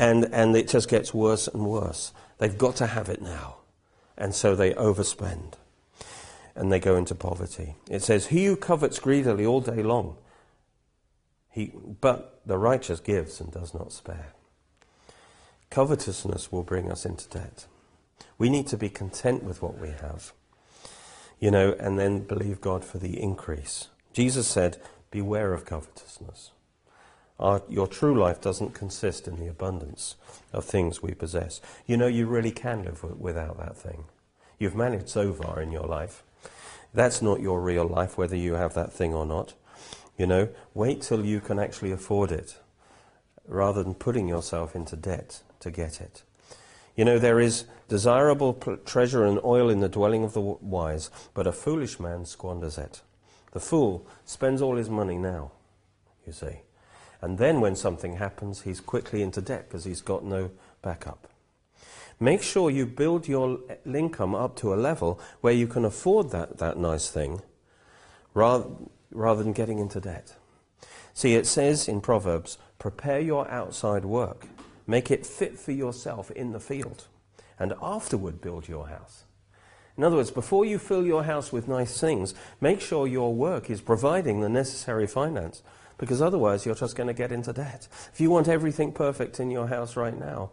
And, 0.00 0.30
and 0.32 0.56
it 0.56 0.66
just 0.66 0.88
gets 0.88 1.12
worse 1.12 1.46
and 1.46 1.66
worse. 1.66 2.14
They've 2.38 2.56
got 2.56 2.74
to 2.76 2.86
have 2.86 3.10
it 3.10 3.20
now. 3.20 3.58
And 4.16 4.34
so 4.34 4.56
they 4.56 4.72
overspend. 4.72 5.54
And 6.56 6.72
they 6.72 6.80
go 6.80 6.96
into 6.96 7.14
poverty. 7.14 7.76
It 7.88 8.02
says, 8.02 8.28
He 8.28 8.46
who 8.46 8.56
covets 8.56 8.98
greedily 8.98 9.44
all 9.44 9.60
day 9.60 9.82
long, 9.82 10.16
he, 11.50 11.72
but 12.00 12.40
the 12.46 12.56
righteous 12.56 12.98
gives 12.98 13.40
and 13.40 13.52
does 13.52 13.74
not 13.74 13.92
spare. 13.92 14.32
Covetousness 15.68 16.50
will 16.50 16.62
bring 16.62 16.90
us 16.90 17.04
into 17.04 17.28
debt. 17.28 17.66
We 18.38 18.48
need 18.48 18.68
to 18.68 18.78
be 18.78 18.88
content 18.88 19.42
with 19.42 19.60
what 19.60 19.78
we 19.78 19.88
have, 19.88 20.32
you 21.38 21.50
know, 21.50 21.76
and 21.78 21.98
then 21.98 22.20
believe 22.20 22.62
God 22.62 22.84
for 22.86 22.96
the 22.98 23.20
increase. 23.20 23.88
Jesus 24.14 24.48
said, 24.48 24.80
Beware 25.10 25.52
of 25.52 25.66
covetousness. 25.66 26.52
Our, 27.40 27.62
your 27.70 27.86
true 27.86 28.14
life 28.20 28.42
doesn't 28.42 28.74
consist 28.74 29.26
in 29.26 29.40
the 29.40 29.48
abundance 29.48 30.16
of 30.52 30.64
things 30.66 31.02
we 31.02 31.14
possess. 31.14 31.62
You 31.86 31.96
know, 31.96 32.06
you 32.06 32.26
really 32.26 32.50
can 32.50 32.84
live 32.84 33.00
w- 33.00 33.16
without 33.18 33.56
that 33.58 33.78
thing. 33.78 34.04
You've 34.58 34.76
managed 34.76 35.08
so 35.08 35.32
far 35.32 35.62
in 35.62 35.72
your 35.72 35.86
life. 35.86 36.22
That's 36.92 37.22
not 37.22 37.40
your 37.40 37.62
real 37.62 37.86
life, 37.86 38.18
whether 38.18 38.36
you 38.36 38.54
have 38.54 38.74
that 38.74 38.92
thing 38.92 39.14
or 39.14 39.24
not. 39.24 39.54
You 40.18 40.26
know, 40.26 40.48
wait 40.74 41.00
till 41.00 41.24
you 41.24 41.40
can 41.40 41.58
actually 41.58 41.92
afford 41.92 42.30
it 42.30 42.58
rather 43.48 43.82
than 43.82 43.94
putting 43.94 44.28
yourself 44.28 44.76
into 44.76 44.94
debt 44.94 45.40
to 45.60 45.70
get 45.70 45.98
it. 45.98 46.22
You 46.94 47.06
know, 47.06 47.18
there 47.18 47.40
is 47.40 47.64
desirable 47.88 48.52
pl- 48.52 48.76
treasure 48.78 49.24
and 49.24 49.40
oil 49.42 49.70
in 49.70 49.80
the 49.80 49.88
dwelling 49.88 50.24
of 50.24 50.34
the 50.34 50.40
w- 50.40 50.58
wise, 50.60 51.10
but 51.32 51.46
a 51.46 51.52
foolish 51.52 51.98
man 51.98 52.26
squanders 52.26 52.76
it. 52.76 53.00
The 53.52 53.60
fool 53.60 54.06
spends 54.26 54.60
all 54.60 54.76
his 54.76 54.90
money 54.90 55.16
now, 55.16 55.52
you 56.26 56.34
see. 56.34 56.60
And 57.22 57.38
then 57.38 57.60
when 57.60 57.76
something 57.76 58.16
happens, 58.16 58.62
he's 58.62 58.80
quickly 58.80 59.22
into 59.22 59.40
debt 59.40 59.68
because 59.68 59.84
he's 59.84 60.00
got 60.00 60.24
no 60.24 60.50
backup. 60.82 61.28
Make 62.18 62.42
sure 62.42 62.70
you 62.70 62.84
build 62.86 63.28
your 63.28 63.60
income 63.86 64.34
up 64.34 64.56
to 64.56 64.74
a 64.74 64.76
level 64.76 65.20
where 65.40 65.52
you 65.52 65.66
can 65.66 65.84
afford 65.84 66.30
that, 66.30 66.58
that 66.58 66.78
nice 66.78 67.08
thing 67.08 67.40
rather, 68.34 68.66
rather 69.10 69.42
than 69.42 69.52
getting 69.52 69.78
into 69.78 70.00
debt. 70.00 70.34
See, 71.14 71.34
it 71.34 71.46
says 71.46 71.88
in 71.88 72.00
Proverbs, 72.00 72.58
prepare 72.78 73.20
your 73.20 73.50
outside 73.50 74.04
work, 74.04 74.46
make 74.86 75.10
it 75.10 75.26
fit 75.26 75.58
for 75.58 75.72
yourself 75.72 76.30
in 76.30 76.52
the 76.52 76.60
field, 76.60 77.06
and 77.58 77.74
afterward 77.82 78.40
build 78.40 78.68
your 78.68 78.88
house. 78.88 79.24
In 79.96 80.04
other 80.04 80.16
words, 80.16 80.30
before 80.30 80.64
you 80.64 80.78
fill 80.78 81.04
your 81.04 81.24
house 81.24 81.52
with 81.52 81.68
nice 81.68 82.00
things, 82.00 82.34
make 82.60 82.80
sure 82.80 83.06
your 83.06 83.34
work 83.34 83.68
is 83.68 83.80
providing 83.80 84.40
the 84.40 84.48
necessary 84.48 85.06
finance, 85.06 85.62
because 86.00 86.20
otherwise 86.20 86.66
you're 86.66 86.74
just 86.74 86.96
going 86.96 87.06
to 87.06 87.14
get 87.14 87.30
into 87.30 87.52
debt. 87.52 87.86
If 88.12 88.20
you 88.20 88.28
want 88.28 88.48
everything 88.48 88.90
perfect 88.90 89.38
in 89.38 89.52
your 89.52 89.68
house 89.68 89.94
right 89.94 90.18
now, 90.18 90.50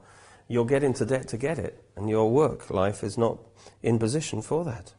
you'll 0.47 0.65
get 0.65 0.83
into 0.83 1.05
debt 1.05 1.27
to 1.29 1.37
get 1.37 1.57
it, 1.57 1.83
and 1.95 2.07
your 2.07 2.29
work 2.29 2.69
life 2.69 3.03
is 3.03 3.17
not 3.17 3.39
in 3.81 3.97
position 3.97 4.43
for 4.43 4.63
that. 4.65 4.93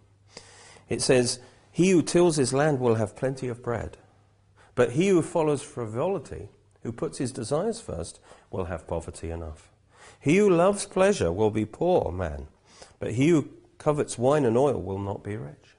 It 0.89 1.03
says, 1.03 1.39
He 1.71 1.91
who 1.91 2.03
tills 2.03 2.37
his 2.37 2.53
land 2.53 2.81
will 2.81 2.97
have 2.97 3.15
plenty 3.15 3.47
of 3.47 3.63
bread 3.63 3.99
but 4.79 4.93
he 4.93 5.09
who 5.09 5.23
follows 5.23 5.61
frivolity, 5.61 6.51
who 6.85 6.93
puts 6.93 7.19
his 7.19 7.33
desires 7.33 7.81
first, 7.81 8.21
will 8.49 8.67
have 8.67 8.87
poverty 8.87 9.29
enough. 9.29 9.73
He 10.21 10.37
who 10.37 10.49
loves 10.49 10.87
pleasure 10.87 11.33
will 11.33 11.51
be 11.51 11.65
poor 11.65 12.13
man, 12.13 12.47
but 13.01 13.15
he 13.15 13.31
who 13.31 13.49
covets 13.79 14.17
wine 14.17 14.45
and 14.45 14.57
oil 14.57 14.81
will 14.81 15.01
not 15.01 15.25
be 15.25 15.37
rich. 15.37 15.75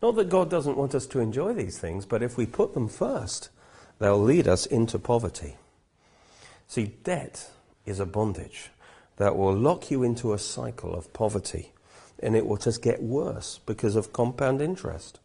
Not 0.00 0.14
that 0.14 0.28
God 0.28 0.48
doesn't 0.48 0.76
want 0.76 0.94
us 0.94 1.08
to 1.08 1.18
enjoy 1.18 1.54
these 1.54 1.80
things, 1.80 2.06
but 2.06 2.22
if 2.22 2.36
we 2.36 2.46
put 2.46 2.72
them 2.72 2.86
first, 2.86 3.50
they'll 4.00 4.20
lead 4.20 4.48
us 4.48 4.66
into 4.66 4.98
poverty. 4.98 5.56
See, 6.66 6.96
debt 7.04 7.50
is 7.86 8.00
a 8.00 8.06
bondage 8.06 8.70
that 9.18 9.36
will 9.36 9.54
lock 9.54 9.90
you 9.90 10.02
into 10.02 10.32
a 10.32 10.38
cycle 10.38 10.94
of 10.94 11.12
poverty, 11.12 11.72
and 12.18 12.34
it 12.34 12.46
will 12.46 12.56
just 12.56 12.82
get 12.82 13.02
worse 13.02 13.60
because 13.66 13.94
of 13.94 14.12
compound 14.12 14.60
interest. 14.60 15.20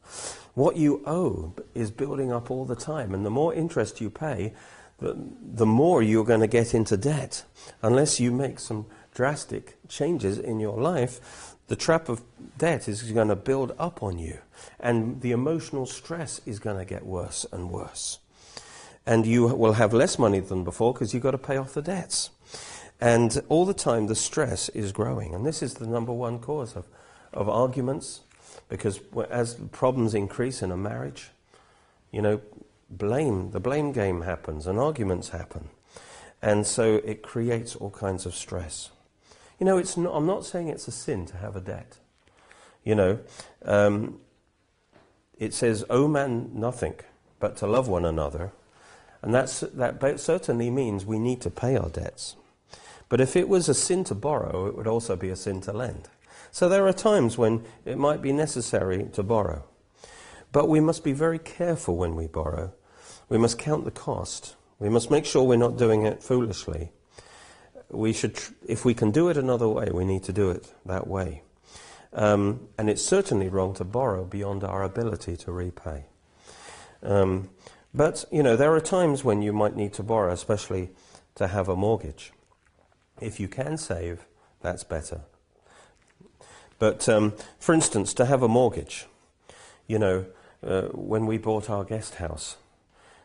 What 0.53 0.75
you 0.75 1.01
owe 1.05 1.53
is 1.73 1.89
building 1.91 2.31
up 2.31 2.51
all 2.51 2.65
the 2.65 2.75
time, 2.75 3.13
and 3.13 3.25
the 3.25 3.29
more 3.29 3.53
interest 3.53 4.01
you 4.01 4.09
pay, 4.09 4.53
the, 4.99 5.17
the 5.41 5.65
more 5.65 6.01
you're 6.01 6.25
going 6.25 6.39
to 6.41 6.47
get 6.47 6.73
into 6.73 6.97
debt. 6.97 7.43
Unless 7.81 8.19
you 8.19 8.31
make 8.31 8.59
some 8.59 8.85
drastic 9.13 9.77
changes 9.87 10.37
in 10.37 10.59
your 10.59 10.79
life, 10.79 11.55
the 11.67 11.75
trap 11.75 12.09
of 12.09 12.21
debt 12.57 12.87
is 12.87 13.01
going 13.11 13.29
to 13.29 13.35
build 13.35 13.73
up 13.79 14.03
on 14.03 14.19
you, 14.19 14.39
and 14.79 15.21
the 15.21 15.31
emotional 15.31 15.85
stress 15.85 16.41
is 16.45 16.59
going 16.59 16.77
to 16.77 16.85
get 16.85 17.05
worse 17.05 17.45
and 17.51 17.69
worse. 17.69 18.19
And 19.05 19.25
you 19.25 19.47
will 19.47 19.73
have 19.73 19.93
less 19.93 20.17
money 20.17 20.39
than 20.39 20.63
before 20.63 20.93
because 20.93 21.13
you've 21.13 21.23
got 21.23 21.31
to 21.31 21.37
pay 21.37 21.57
off 21.57 21.73
the 21.73 21.81
debts. 21.81 22.31
And 22.99 23.41
all 23.49 23.65
the 23.65 23.73
time, 23.73 24.07
the 24.07 24.15
stress 24.15 24.69
is 24.69 24.91
growing. 24.91 25.35
And 25.35 25.45
this 25.45 25.61
is 25.61 25.75
the 25.75 25.87
number 25.87 26.13
one 26.13 26.39
cause 26.39 26.75
of, 26.75 26.85
of 27.33 27.49
arguments 27.49 28.21
because 28.69 28.99
as 29.29 29.55
problems 29.71 30.13
increase 30.13 30.61
in 30.61 30.71
a 30.71 30.77
marriage, 30.77 31.29
you 32.11 32.21
know, 32.21 32.41
blame, 32.89 33.51
the 33.51 33.59
blame 33.59 33.91
game 33.91 34.21
happens 34.21 34.65
and 34.67 34.79
arguments 34.79 35.29
happen. 35.29 35.69
And 36.41 36.65
so 36.65 37.01
it 37.03 37.21
creates 37.21 37.75
all 37.75 37.91
kinds 37.91 38.25
of 38.25 38.35
stress. 38.35 38.91
You 39.59 39.65
know, 39.65 39.77
it's 39.77 39.97
not, 39.97 40.13
I'm 40.13 40.25
not 40.25 40.45
saying 40.45 40.67
it's 40.67 40.87
a 40.87 40.91
sin 40.91 41.25
to 41.27 41.37
have 41.37 41.55
a 41.55 41.61
debt. 41.61 41.97
You 42.83 42.95
know, 42.95 43.19
um, 43.63 44.19
it 45.37 45.53
says, 45.53 45.83
owe 45.89 46.07
man 46.07 46.51
nothing 46.53 46.95
but 47.39 47.57
to 47.57 47.67
love 47.67 47.87
one 47.87 48.05
another. 48.05 48.51
And 49.25 49.33
that's, 49.33 49.61
that 49.61 50.19
certainly 50.19 50.69
means 50.69 51.03
we 51.03 51.17
need 51.17 51.41
to 51.41 51.49
pay 51.49 51.75
our 51.75 51.89
debts. 51.89 52.35
But 53.09 53.19
if 53.19 53.35
it 53.35 53.49
was 53.49 53.67
a 53.67 53.73
sin 53.73 54.03
to 54.03 54.13
borrow, 54.13 54.67
it 54.67 54.77
would 54.77 54.85
also 54.85 55.15
be 55.15 55.29
a 55.29 55.35
sin 55.35 55.61
to 55.61 55.73
lend. 55.73 56.09
So 56.51 56.69
there 56.69 56.87
are 56.87 56.93
times 56.93 57.35
when 57.35 57.65
it 57.85 57.97
might 57.97 58.21
be 58.21 58.31
necessary 58.31 59.09
to 59.13 59.23
borrow. 59.23 59.63
But 60.51 60.69
we 60.69 60.79
must 60.79 61.03
be 61.03 61.11
very 61.11 61.39
careful 61.39 61.97
when 61.97 62.15
we 62.15 62.27
borrow. 62.27 62.71
We 63.27 63.39
must 63.39 63.57
count 63.57 63.83
the 63.83 63.89
cost. 63.89 64.55
We 64.77 64.89
must 64.89 65.09
make 65.09 65.25
sure 65.25 65.41
we're 65.41 65.57
not 65.57 65.75
doing 65.75 66.05
it 66.05 66.21
foolishly. 66.21 66.91
We 67.89 68.13
should, 68.13 68.39
if 68.67 68.85
we 68.85 68.93
can 68.93 69.09
do 69.09 69.29
it 69.29 69.37
another 69.37 69.67
way, 69.67 69.89
we 69.91 70.05
need 70.05 70.21
to 70.25 70.33
do 70.33 70.51
it 70.51 70.71
that 70.85 71.07
way. 71.07 71.41
Um, 72.13 72.67
and 72.77 72.91
it's 72.91 73.03
certainly 73.03 73.49
wrong 73.49 73.73
to 73.73 73.83
borrow 73.83 74.23
beyond 74.23 74.63
our 74.63 74.83
ability 74.83 75.35
to 75.37 75.51
repay. 75.51 76.05
Um, 77.01 77.49
but, 77.95 78.25
you 78.31 78.43
know, 78.43 78.55
there 78.55 78.73
are 78.73 78.81
times 78.81 79.23
when 79.23 79.41
you 79.41 79.53
might 79.53 79.75
need 79.75 79.93
to 79.93 80.03
borrow, 80.03 80.31
especially 80.31 80.89
to 81.35 81.47
have 81.47 81.69
a 81.69 81.75
mortgage. 81.75 82.31
If 83.21 83.39
you 83.39 83.47
can 83.47 83.77
save, 83.77 84.25
that's 84.61 84.83
better. 84.83 85.21
But 86.79 87.07
um, 87.07 87.33
for 87.59 87.73
instance, 87.73 88.13
to 88.15 88.25
have 88.25 88.43
a 88.43 88.47
mortgage, 88.47 89.05
you 89.87 89.99
know, 89.99 90.25
uh, 90.65 90.87
when 90.89 91.25
we 91.25 91.37
bought 91.37 91.69
our 91.69 91.83
guest 91.83 92.15
house, 92.15 92.57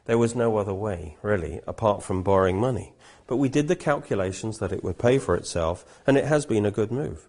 there 0.06 0.18
was 0.18 0.34
no 0.34 0.56
other 0.56 0.74
way, 0.74 1.16
really, 1.22 1.60
apart 1.66 2.02
from 2.02 2.22
borrowing 2.22 2.58
money. 2.58 2.92
But 3.26 3.36
we 3.36 3.48
did 3.48 3.68
the 3.68 3.76
calculations 3.76 4.58
that 4.58 4.72
it 4.72 4.82
would 4.82 4.98
pay 4.98 5.18
for 5.18 5.36
itself, 5.36 5.84
and 6.06 6.16
it 6.16 6.24
has 6.24 6.46
been 6.46 6.66
a 6.66 6.70
good 6.70 6.90
move. 6.90 7.28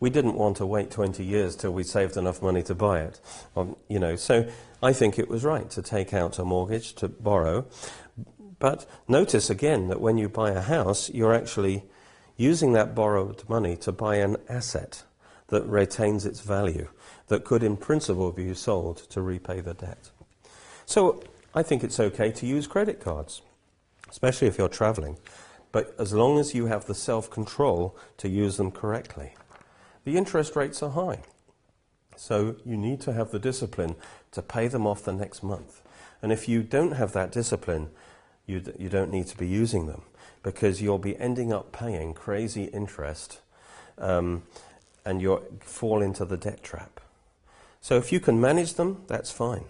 We 0.00 0.10
didn't 0.10 0.34
want 0.34 0.58
to 0.58 0.66
wait 0.66 0.90
20 0.90 1.24
years 1.24 1.56
till 1.56 1.72
we 1.72 1.82
saved 1.82 2.16
enough 2.16 2.40
money 2.40 2.62
to 2.64 2.74
buy 2.74 3.00
it. 3.00 3.20
Um, 3.56 3.76
you 3.88 3.98
know, 3.98 4.14
so 4.14 4.48
I 4.82 4.92
think 4.92 5.18
it 5.18 5.28
was 5.28 5.44
right 5.44 5.68
to 5.70 5.82
take 5.82 6.14
out 6.14 6.38
a 6.38 6.44
mortgage, 6.44 6.94
to 6.94 7.08
borrow. 7.08 7.66
But 8.58 8.86
notice 9.08 9.50
again 9.50 9.88
that 9.88 10.00
when 10.00 10.18
you 10.18 10.28
buy 10.28 10.50
a 10.50 10.60
house, 10.60 11.10
you're 11.10 11.34
actually 11.34 11.84
using 12.36 12.72
that 12.72 12.94
borrowed 12.94 13.48
money 13.48 13.76
to 13.76 13.92
buy 13.92 14.16
an 14.16 14.36
asset 14.48 15.02
that 15.48 15.66
retains 15.66 16.24
its 16.24 16.40
value, 16.40 16.88
that 17.26 17.44
could 17.44 17.62
in 17.62 17.76
principle 17.76 18.30
be 18.32 18.54
sold 18.54 18.98
to 19.10 19.20
repay 19.20 19.60
the 19.60 19.74
debt. 19.74 20.10
So 20.86 21.22
I 21.54 21.62
think 21.62 21.82
it's 21.82 21.98
okay 21.98 22.30
to 22.32 22.46
use 22.46 22.66
credit 22.66 23.00
cards, 23.00 23.42
especially 24.08 24.46
if 24.46 24.58
you're 24.58 24.68
traveling, 24.68 25.18
but 25.72 25.94
as 25.98 26.12
long 26.12 26.38
as 26.38 26.54
you 26.54 26.66
have 26.66 26.86
the 26.86 26.94
self 26.94 27.30
control 27.30 27.96
to 28.18 28.28
use 28.28 28.56
them 28.56 28.70
correctly. 28.70 29.34
The 30.08 30.16
interest 30.16 30.56
rates 30.56 30.82
are 30.82 30.88
high, 30.88 31.20
so 32.16 32.56
you 32.64 32.78
need 32.78 33.02
to 33.02 33.12
have 33.12 33.30
the 33.30 33.38
discipline 33.38 33.94
to 34.30 34.40
pay 34.40 34.66
them 34.66 34.86
off 34.86 35.04
the 35.04 35.12
next 35.12 35.42
month. 35.42 35.82
And 36.22 36.32
if 36.32 36.48
you 36.48 36.62
don't 36.62 36.92
have 36.92 37.12
that 37.12 37.30
discipline, 37.30 37.90
you, 38.46 38.62
you 38.78 38.88
don't 38.88 39.12
need 39.12 39.26
to 39.26 39.36
be 39.36 39.46
using 39.46 39.86
them 39.86 40.00
because 40.42 40.80
you'll 40.80 40.96
be 40.96 41.18
ending 41.18 41.52
up 41.52 41.72
paying 41.72 42.14
crazy 42.14 42.64
interest 42.72 43.40
um, 43.98 44.44
and 45.04 45.20
you'll 45.20 45.44
fall 45.60 46.00
into 46.00 46.24
the 46.24 46.38
debt 46.38 46.62
trap. 46.62 47.00
So 47.82 47.98
if 47.98 48.10
you 48.10 48.18
can 48.18 48.40
manage 48.40 48.76
them, 48.76 49.02
that's 49.08 49.30
fine. 49.30 49.66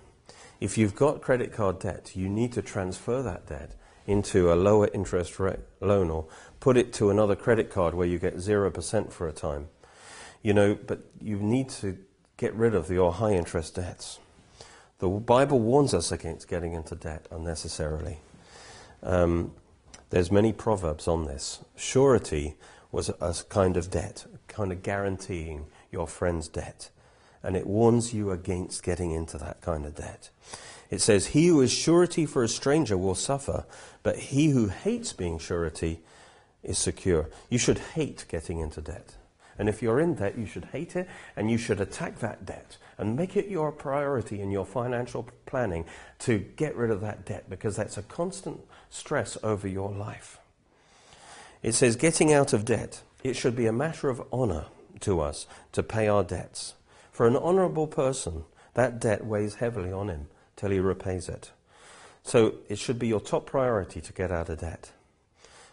If 0.60 0.78
you've 0.78 0.94
got 0.94 1.20
credit 1.20 1.52
card 1.52 1.80
debt, 1.80 2.12
you 2.14 2.28
need 2.28 2.52
to 2.52 2.62
transfer 2.62 3.24
that 3.24 3.48
debt 3.48 3.72
into 4.06 4.52
a 4.52 4.54
lower 4.54 4.88
interest 4.94 5.40
rate 5.40 5.58
loan 5.80 6.10
or 6.10 6.26
put 6.60 6.76
it 6.76 6.92
to 6.92 7.10
another 7.10 7.34
credit 7.34 7.72
card 7.72 7.92
where 7.92 8.06
you 8.06 8.20
get 8.20 8.36
0% 8.36 9.10
for 9.10 9.26
a 9.26 9.32
time. 9.32 9.66
You 10.42 10.54
know, 10.54 10.74
but 10.74 11.00
you 11.20 11.36
need 11.36 11.68
to 11.70 11.98
get 12.36 12.54
rid 12.54 12.74
of 12.74 12.90
your 12.90 13.12
high 13.12 13.32
interest 13.32 13.74
debts. 13.74 14.18
The 14.98 15.08
Bible 15.08 15.60
warns 15.60 15.94
us 15.94 16.10
against 16.10 16.48
getting 16.48 16.72
into 16.72 16.94
debt 16.94 17.26
unnecessarily. 17.30 18.18
Um, 19.02 19.52
there's 20.10 20.32
many 20.32 20.52
proverbs 20.52 21.06
on 21.06 21.26
this. 21.26 21.64
Surety 21.76 22.56
was 22.90 23.08
a 23.08 23.34
kind 23.48 23.76
of 23.76 23.90
debt, 23.90 24.26
kind 24.48 24.72
of 24.72 24.82
guaranteeing 24.82 25.66
your 25.92 26.06
friend's 26.06 26.48
debt. 26.48 26.90
And 27.42 27.56
it 27.56 27.66
warns 27.66 28.12
you 28.12 28.30
against 28.30 28.82
getting 28.82 29.12
into 29.12 29.38
that 29.38 29.60
kind 29.60 29.86
of 29.86 29.94
debt. 29.94 30.30
It 30.90 31.00
says, 31.00 31.28
He 31.28 31.48
who 31.48 31.60
is 31.60 31.70
surety 31.70 32.26
for 32.26 32.42
a 32.42 32.48
stranger 32.48 32.96
will 32.96 33.14
suffer, 33.14 33.66
but 34.02 34.16
he 34.16 34.48
who 34.48 34.68
hates 34.68 35.12
being 35.12 35.38
surety 35.38 36.00
is 36.62 36.78
secure. 36.78 37.28
You 37.48 37.58
should 37.58 37.78
hate 37.78 38.24
getting 38.28 38.58
into 38.60 38.80
debt. 38.80 39.14
And 39.58 39.68
if 39.68 39.82
you're 39.82 40.00
in 40.00 40.14
debt, 40.14 40.38
you 40.38 40.46
should 40.46 40.66
hate 40.66 40.94
it 40.94 41.08
and 41.36 41.50
you 41.50 41.58
should 41.58 41.80
attack 41.80 42.20
that 42.20 42.46
debt 42.46 42.76
and 42.96 43.16
make 43.16 43.36
it 43.36 43.48
your 43.48 43.72
priority 43.72 44.40
in 44.40 44.50
your 44.50 44.64
financial 44.64 45.28
planning 45.46 45.84
to 46.20 46.38
get 46.38 46.76
rid 46.76 46.90
of 46.90 47.00
that 47.00 47.24
debt 47.24 47.50
because 47.50 47.76
that's 47.76 47.98
a 47.98 48.02
constant 48.02 48.60
stress 48.90 49.36
over 49.42 49.66
your 49.66 49.90
life. 49.90 50.38
It 51.62 51.72
says, 51.72 51.96
getting 51.96 52.32
out 52.32 52.52
of 52.52 52.64
debt. 52.64 53.02
It 53.24 53.34
should 53.34 53.56
be 53.56 53.66
a 53.66 53.72
matter 53.72 54.08
of 54.08 54.22
honor 54.32 54.66
to 55.00 55.20
us 55.20 55.46
to 55.72 55.82
pay 55.82 56.06
our 56.06 56.22
debts. 56.22 56.74
For 57.10 57.26
an 57.26 57.36
honorable 57.36 57.88
person, 57.88 58.44
that 58.74 59.00
debt 59.00 59.26
weighs 59.26 59.56
heavily 59.56 59.90
on 59.90 60.08
him 60.08 60.28
till 60.54 60.70
he 60.70 60.78
repays 60.78 61.28
it. 61.28 61.50
So 62.22 62.54
it 62.68 62.78
should 62.78 62.98
be 62.98 63.08
your 63.08 63.20
top 63.20 63.46
priority 63.46 64.00
to 64.00 64.12
get 64.12 64.30
out 64.30 64.48
of 64.48 64.60
debt. 64.60 64.92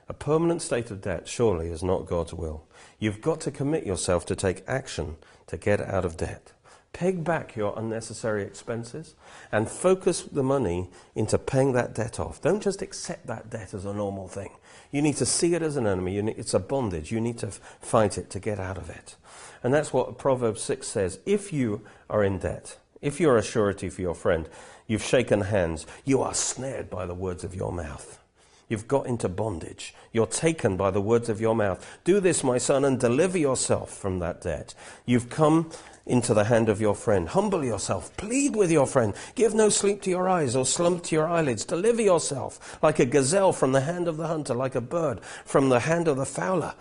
A 0.07 0.13
permanent 0.13 0.61
state 0.61 0.91
of 0.91 1.01
debt 1.01 1.27
surely 1.27 1.69
is 1.69 1.83
not 1.83 2.05
God's 2.05 2.33
will. 2.33 2.63
You've 2.99 3.21
got 3.21 3.41
to 3.41 3.51
commit 3.51 3.85
yourself 3.85 4.25
to 4.27 4.35
take 4.35 4.63
action 4.67 5.15
to 5.47 5.57
get 5.57 5.81
out 5.81 6.05
of 6.05 6.17
debt. 6.17 6.51
Peg 6.93 7.23
back 7.23 7.57
your 7.57 7.77
unnecessary 7.77 8.43
expenses 8.43 9.15
and 9.51 9.69
focus 9.69 10.21
the 10.21 10.43
money 10.43 10.89
into 11.13 11.37
paying 11.37 11.73
that 11.73 11.93
debt 11.93 12.19
off. 12.19 12.39
Don't 12.41 12.63
just 12.63 12.81
accept 12.81 13.27
that 13.27 13.49
debt 13.49 13.73
as 13.73 13.83
a 13.83 13.93
normal 13.93 14.29
thing. 14.29 14.51
You 14.91 15.01
need 15.01 15.17
to 15.17 15.25
see 15.25 15.55
it 15.55 15.61
as 15.61 15.75
an 15.75 15.87
enemy. 15.87 16.21
Need, 16.21 16.37
it's 16.37 16.53
a 16.53 16.59
bondage. 16.59 17.11
You 17.11 17.19
need 17.19 17.39
to 17.39 17.47
fight 17.47 18.17
it 18.17 18.29
to 18.29 18.39
get 18.39 18.59
out 18.59 18.77
of 18.77 18.89
it. 18.89 19.17
And 19.61 19.73
that's 19.73 19.91
what 19.91 20.17
Proverbs 20.17 20.61
6 20.61 20.87
says. 20.87 21.19
If 21.25 21.51
you 21.51 21.81
are 22.09 22.23
in 22.23 22.37
debt, 22.37 22.77
if 23.01 23.19
you're 23.19 23.37
a 23.37 23.43
surety 23.43 23.89
for 23.89 24.01
your 24.01 24.15
friend, 24.15 24.47
you've 24.87 25.03
shaken 25.03 25.41
hands, 25.41 25.85
you 26.05 26.21
are 26.21 26.33
snared 26.33 26.89
by 26.89 27.05
the 27.05 27.13
words 27.13 27.43
of 27.43 27.55
your 27.55 27.73
mouth. 27.73 28.19
You've 28.67 28.87
got 28.87 29.05
into 29.05 29.29
bondage. 29.29 29.93
You're 30.11 30.25
taken 30.25 30.75
by 30.75 30.91
the 30.91 31.01
words 31.01 31.29
of 31.29 31.39
your 31.39 31.55
mouth. 31.55 31.85
Do 32.03 32.19
this, 32.19 32.43
my 32.43 32.57
son, 32.57 32.83
and 32.83 32.99
deliver 32.99 33.37
yourself 33.37 33.95
from 33.95 34.19
that 34.19 34.41
debt. 34.41 34.73
You've 35.05 35.29
come 35.29 35.69
into 36.05 36.33
the 36.33 36.45
hand 36.45 36.69
of 36.69 36.81
your 36.81 36.95
friend. 36.95 37.29
Humble 37.29 37.63
yourself. 37.63 38.15
Plead 38.17 38.55
with 38.55 38.71
your 38.71 38.87
friend. 38.87 39.13
Give 39.35 39.53
no 39.53 39.69
sleep 39.69 40.01
to 40.03 40.09
your 40.09 40.29
eyes 40.29 40.55
or 40.55 40.65
slumber 40.65 41.03
to 41.03 41.15
your 41.15 41.27
eyelids. 41.27 41.65
Deliver 41.65 42.01
yourself 42.01 42.79
like 42.81 42.99
a 42.99 43.05
gazelle 43.05 43.53
from 43.53 43.71
the 43.71 43.81
hand 43.81 44.07
of 44.07 44.17
the 44.17 44.27
hunter, 44.27 44.53
like 44.53 44.75
a 44.75 44.81
bird 44.81 45.23
from 45.45 45.69
the 45.69 45.81
hand 45.81 46.07
of 46.07 46.17
the 46.17 46.25
fowler. 46.25 46.73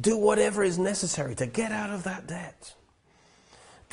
Do 0.00 0.16
whatever 0.16 0.62
is 0.62 0.78
necessary 0.78 1.34
to 1.36 1.46
get 1.46 1.70
out 1.70 1.90
of 1.90 2.04
that 2.04 2.26
debt. 2.26 2.74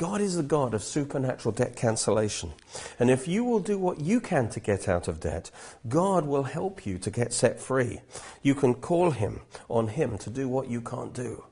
God 0.00 0.22
is 0.22 0.36
the 0.36 0.42
God 0.42 0.72
of 0.72 0.82
supernatural 0.82 1.52
debt 1.52 1.76
cancellation. 1.76 2.54
And 2.98 3.10
if 3.10 3.28
you 3.28 3.44
will 3.44 3.60
do 3.60 3.76
what 3.78 4.00
you 4.00 4.18
can 4.18 4.48
to 4.48 4.58
get 4.58 4.88
out 4.88 5.08
of 5.08 5.20
debt, 5.20 5.50
God 5.90 6.24
will 6.24 6.44
help 6.44 6.86
you 6.86 6.96
to 6.96 7.10
get 7.10 7.34
set 7.34 7.60
free. 7.60 8.00
You 8.42 8.54
can 8.54 8.72
call 8.72 9.10
Him 9.10 9.42
on 9.68 9.88
Him 9.88 10.16
to 10.16 10.30
do 10.30 10.48
what 10.48 10.70
you 10.70 10.80
can't 10.80 11.12
do. 11.12 11.44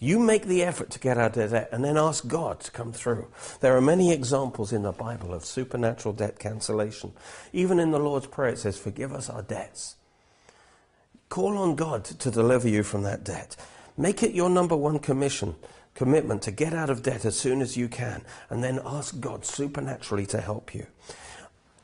You 0.00 0.18
make 0.18 0.46
the 0.46 0.64
effort 0.64 0.90
to 0.90 0.98
get 0.98 1.18
out 1.18 1.36
of 1.36 1.52
debt 1.52 1.68
and 1.70 1.84
then 1.84 1.96
ask 1.96 2.26
God 2.26 2.58
to 2.62 2.72
come 2.72 2.92
through. 2.92 3.28
There 3.60 3.76
are 3.76 3.80
many 3.80 4.10
examples 4.10 4.72
in 4.72 4.82
the 4.82 4.90
Bible 4.90 5.32
of 5.32 5.44
supernatural 5.44 6.14
debt 6.14 6.40
cancellation. 6.40 7.12
Even 7.52 7.78
in 7.78 7.92
the 7.92 8.00
Lord's 8.00 8.26
Prayer, 8.26 8.54
it 8.54 8.58
says, 8.58 8.76
Forgive 8.76 9.12
us 9.12 9.30
our 9.30 9.42
debts. 9.42 9.94
Call 11.28 11.56
on 11.56 11.76
God 11.76 12.04
to 12.06 12.30
deliver 12.32 12.68
you 12.68 12.82
from 12.82 13.04
that 13.04 13.22
debt. 13.22 13.54
Make 13.96 14.24
it 14.24 14.34
your 14.34 14.50
number 14.50 14.74
one 14.74 14.98
commission 14.98 15.54
commitment 15.94 16.42
to 16.42 16.50
get 16.50 16.74
out 16.74 16.90
of 16.90 17.02
debt 17.02 17.24
as 17.24 17.38
soon 17.38 17.60
as 17.60 17.76
you 17.76 17.88
can 17.88 18.24
and 18.50 18.62
then 18.62 18.80
ask 18.84 19.20
God 19.20 19.44
supernaturally 19.44 20.26
to 20.26 20.40
help 20.40 20.74
you. 20.74 20.86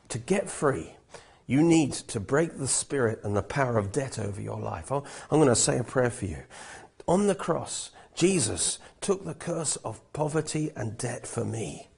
To 0.09 0.19
get 0.19 0.51
free, 0.51 0.95
you 1.47 1.63
need 1.63 1.93
to 1.93 2.21
break 2.21 2.59
the 2.59 2.69
spirit 2.69 3.21
and 3.23 3.37
the 3.37 3.43
power 3.43 3.77
of 3.77 3.93
debt 3.93 4.19
over 4.19 4.41
your 4.41 4.59
life. 4.59 4.91
Oh, 4.93 5.05
I'm 5.31 5.39
going 5.39 5.49
to 5.49 5.57
say 5.57 5.79
a 5.79 5.85
prayer 5.85 6.11
for 6.11 6.27
you. 6.27 6.43
On 7.07 7.27
the 7.27 7.35
cross, 7.35 7.91
Jesus 8.15 8.79
took 9.01 9.25
the 9.25 9.35
curse 9.35 9.77
of 9.77 10.01
poverty 10.13 10.71
and 10.77 10.99
debt 10.99 11.27
for 11.27 11.45
me. 11.45 11.90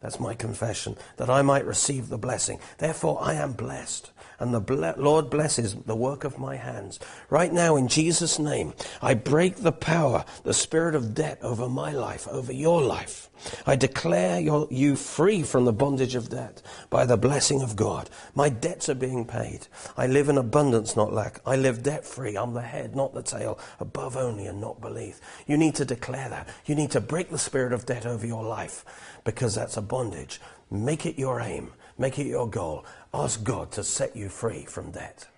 That's 0.00 0.20
my 0.20 0.34
confession, 0.34 0.96
that 1.16 1.28
I 1.28 1.42
might 1.42 1.66
receive 1.66 2.08
the 2.08 2.18
blessing. 2.18 2.58
Therefore, 2.78 3.18
I 3.20 3.34
am 3.34 3.52
blessed 3.52 4.10
and 4.40 4.54
the 4.54 4.60
ble- 4.60 4.94
Lord 4.96 5.30
blesses 5.30 5.74
the 5.74 5.94
work 5.94 6.24
of 6.24 6.38
my 6.38 6.56
hands. 6.56 6.98
Right 7.28 7.52
now, 7.52 7.76
in 7.76 7.86
Jesus' 7.86 8.38
name, 8.38 8.72
I 9.00 9.14
break 9.14 9.56
the 9.56 9.70
power, 9.70 10.24
the 10.42 10.54
spirit 10.54 10.94
of 10.94 11.14
debt 11.14 11.38
over 11.42 11.68
my 11.68 11.92
life, 11.92 12.26
over 12.26 12.52
your 12.52 12.82
life. 12.82 13.29
I 13.66 13.76
declare 13.76 14.40
your, 14.40 14.66
you 14.70 14.96
free 14.96 15.42
from 15.42 15.64
the 15.64 15.72
bondage 15.72 16.14
of 16.14 16.28
debt 16.28 16.62
by 16.90 17.06
the 17.06 17.16
blessing 17.16 17.62
of 17.62 17.76
God. 17.76 18.10
My 18.34 18.48
debts 18.48 18.88
are 18.88 18.94
being 18.94 19.24
paid. 19.24 19.66
I 19.96 20.06
live 20.06 20.28
in 20.28 20.38
abundance, 20.38 20.96
not 20.96 21.12
lack. 21.12 21.40
I 21.46 21.56
live 21.56 21.82
debt 21.82 22.04
free. 22.04 22.36
I'm 22.36 22.54
the 22.54 22.62
head, 22.62 22.94
not 22.94 23.14
the 23.14 23.22
tail, 23.22 23.58
above 23.78 24.16
only 24.16 24.46
and 24.46 24.60
not 24.60 24.80
beneath. 24.80 25.20
You 25.46 25.56
need 25.56 25.74
to 25.76 25.84
declare 25.84 26.28
that. 26.28 26.48
You 26.66 26.74
need 26.74 26.90
to 26.92 27.00
break 27.00 27.30
the 27.30 27.38
spirit 27.38 27.72
of 27.72 27.86
debt 27.86 28.06
over 28.06 28.26
your 28.26 28.44
life 28.44 28.84
because 29.24 29.54
that's 29.54 29.76
a 29.76 29.82
bondage. 29.82 30.40
Make 30.70 31.06
it 31.06 31.18
your 31.18 31.40
aim. 31.40 31.72
Make 31.98 32.18
it 32.18 32.26
your 32.26 32.48
goal. 32.48 32.84
Ask 33.12 33.42
God 33.42 33.72
to 33.72 33.84
set 33.84 34.16
you 34.16 34.28
free 34.28 34.64
from 34.64 34.90
debt. 34.90 35.29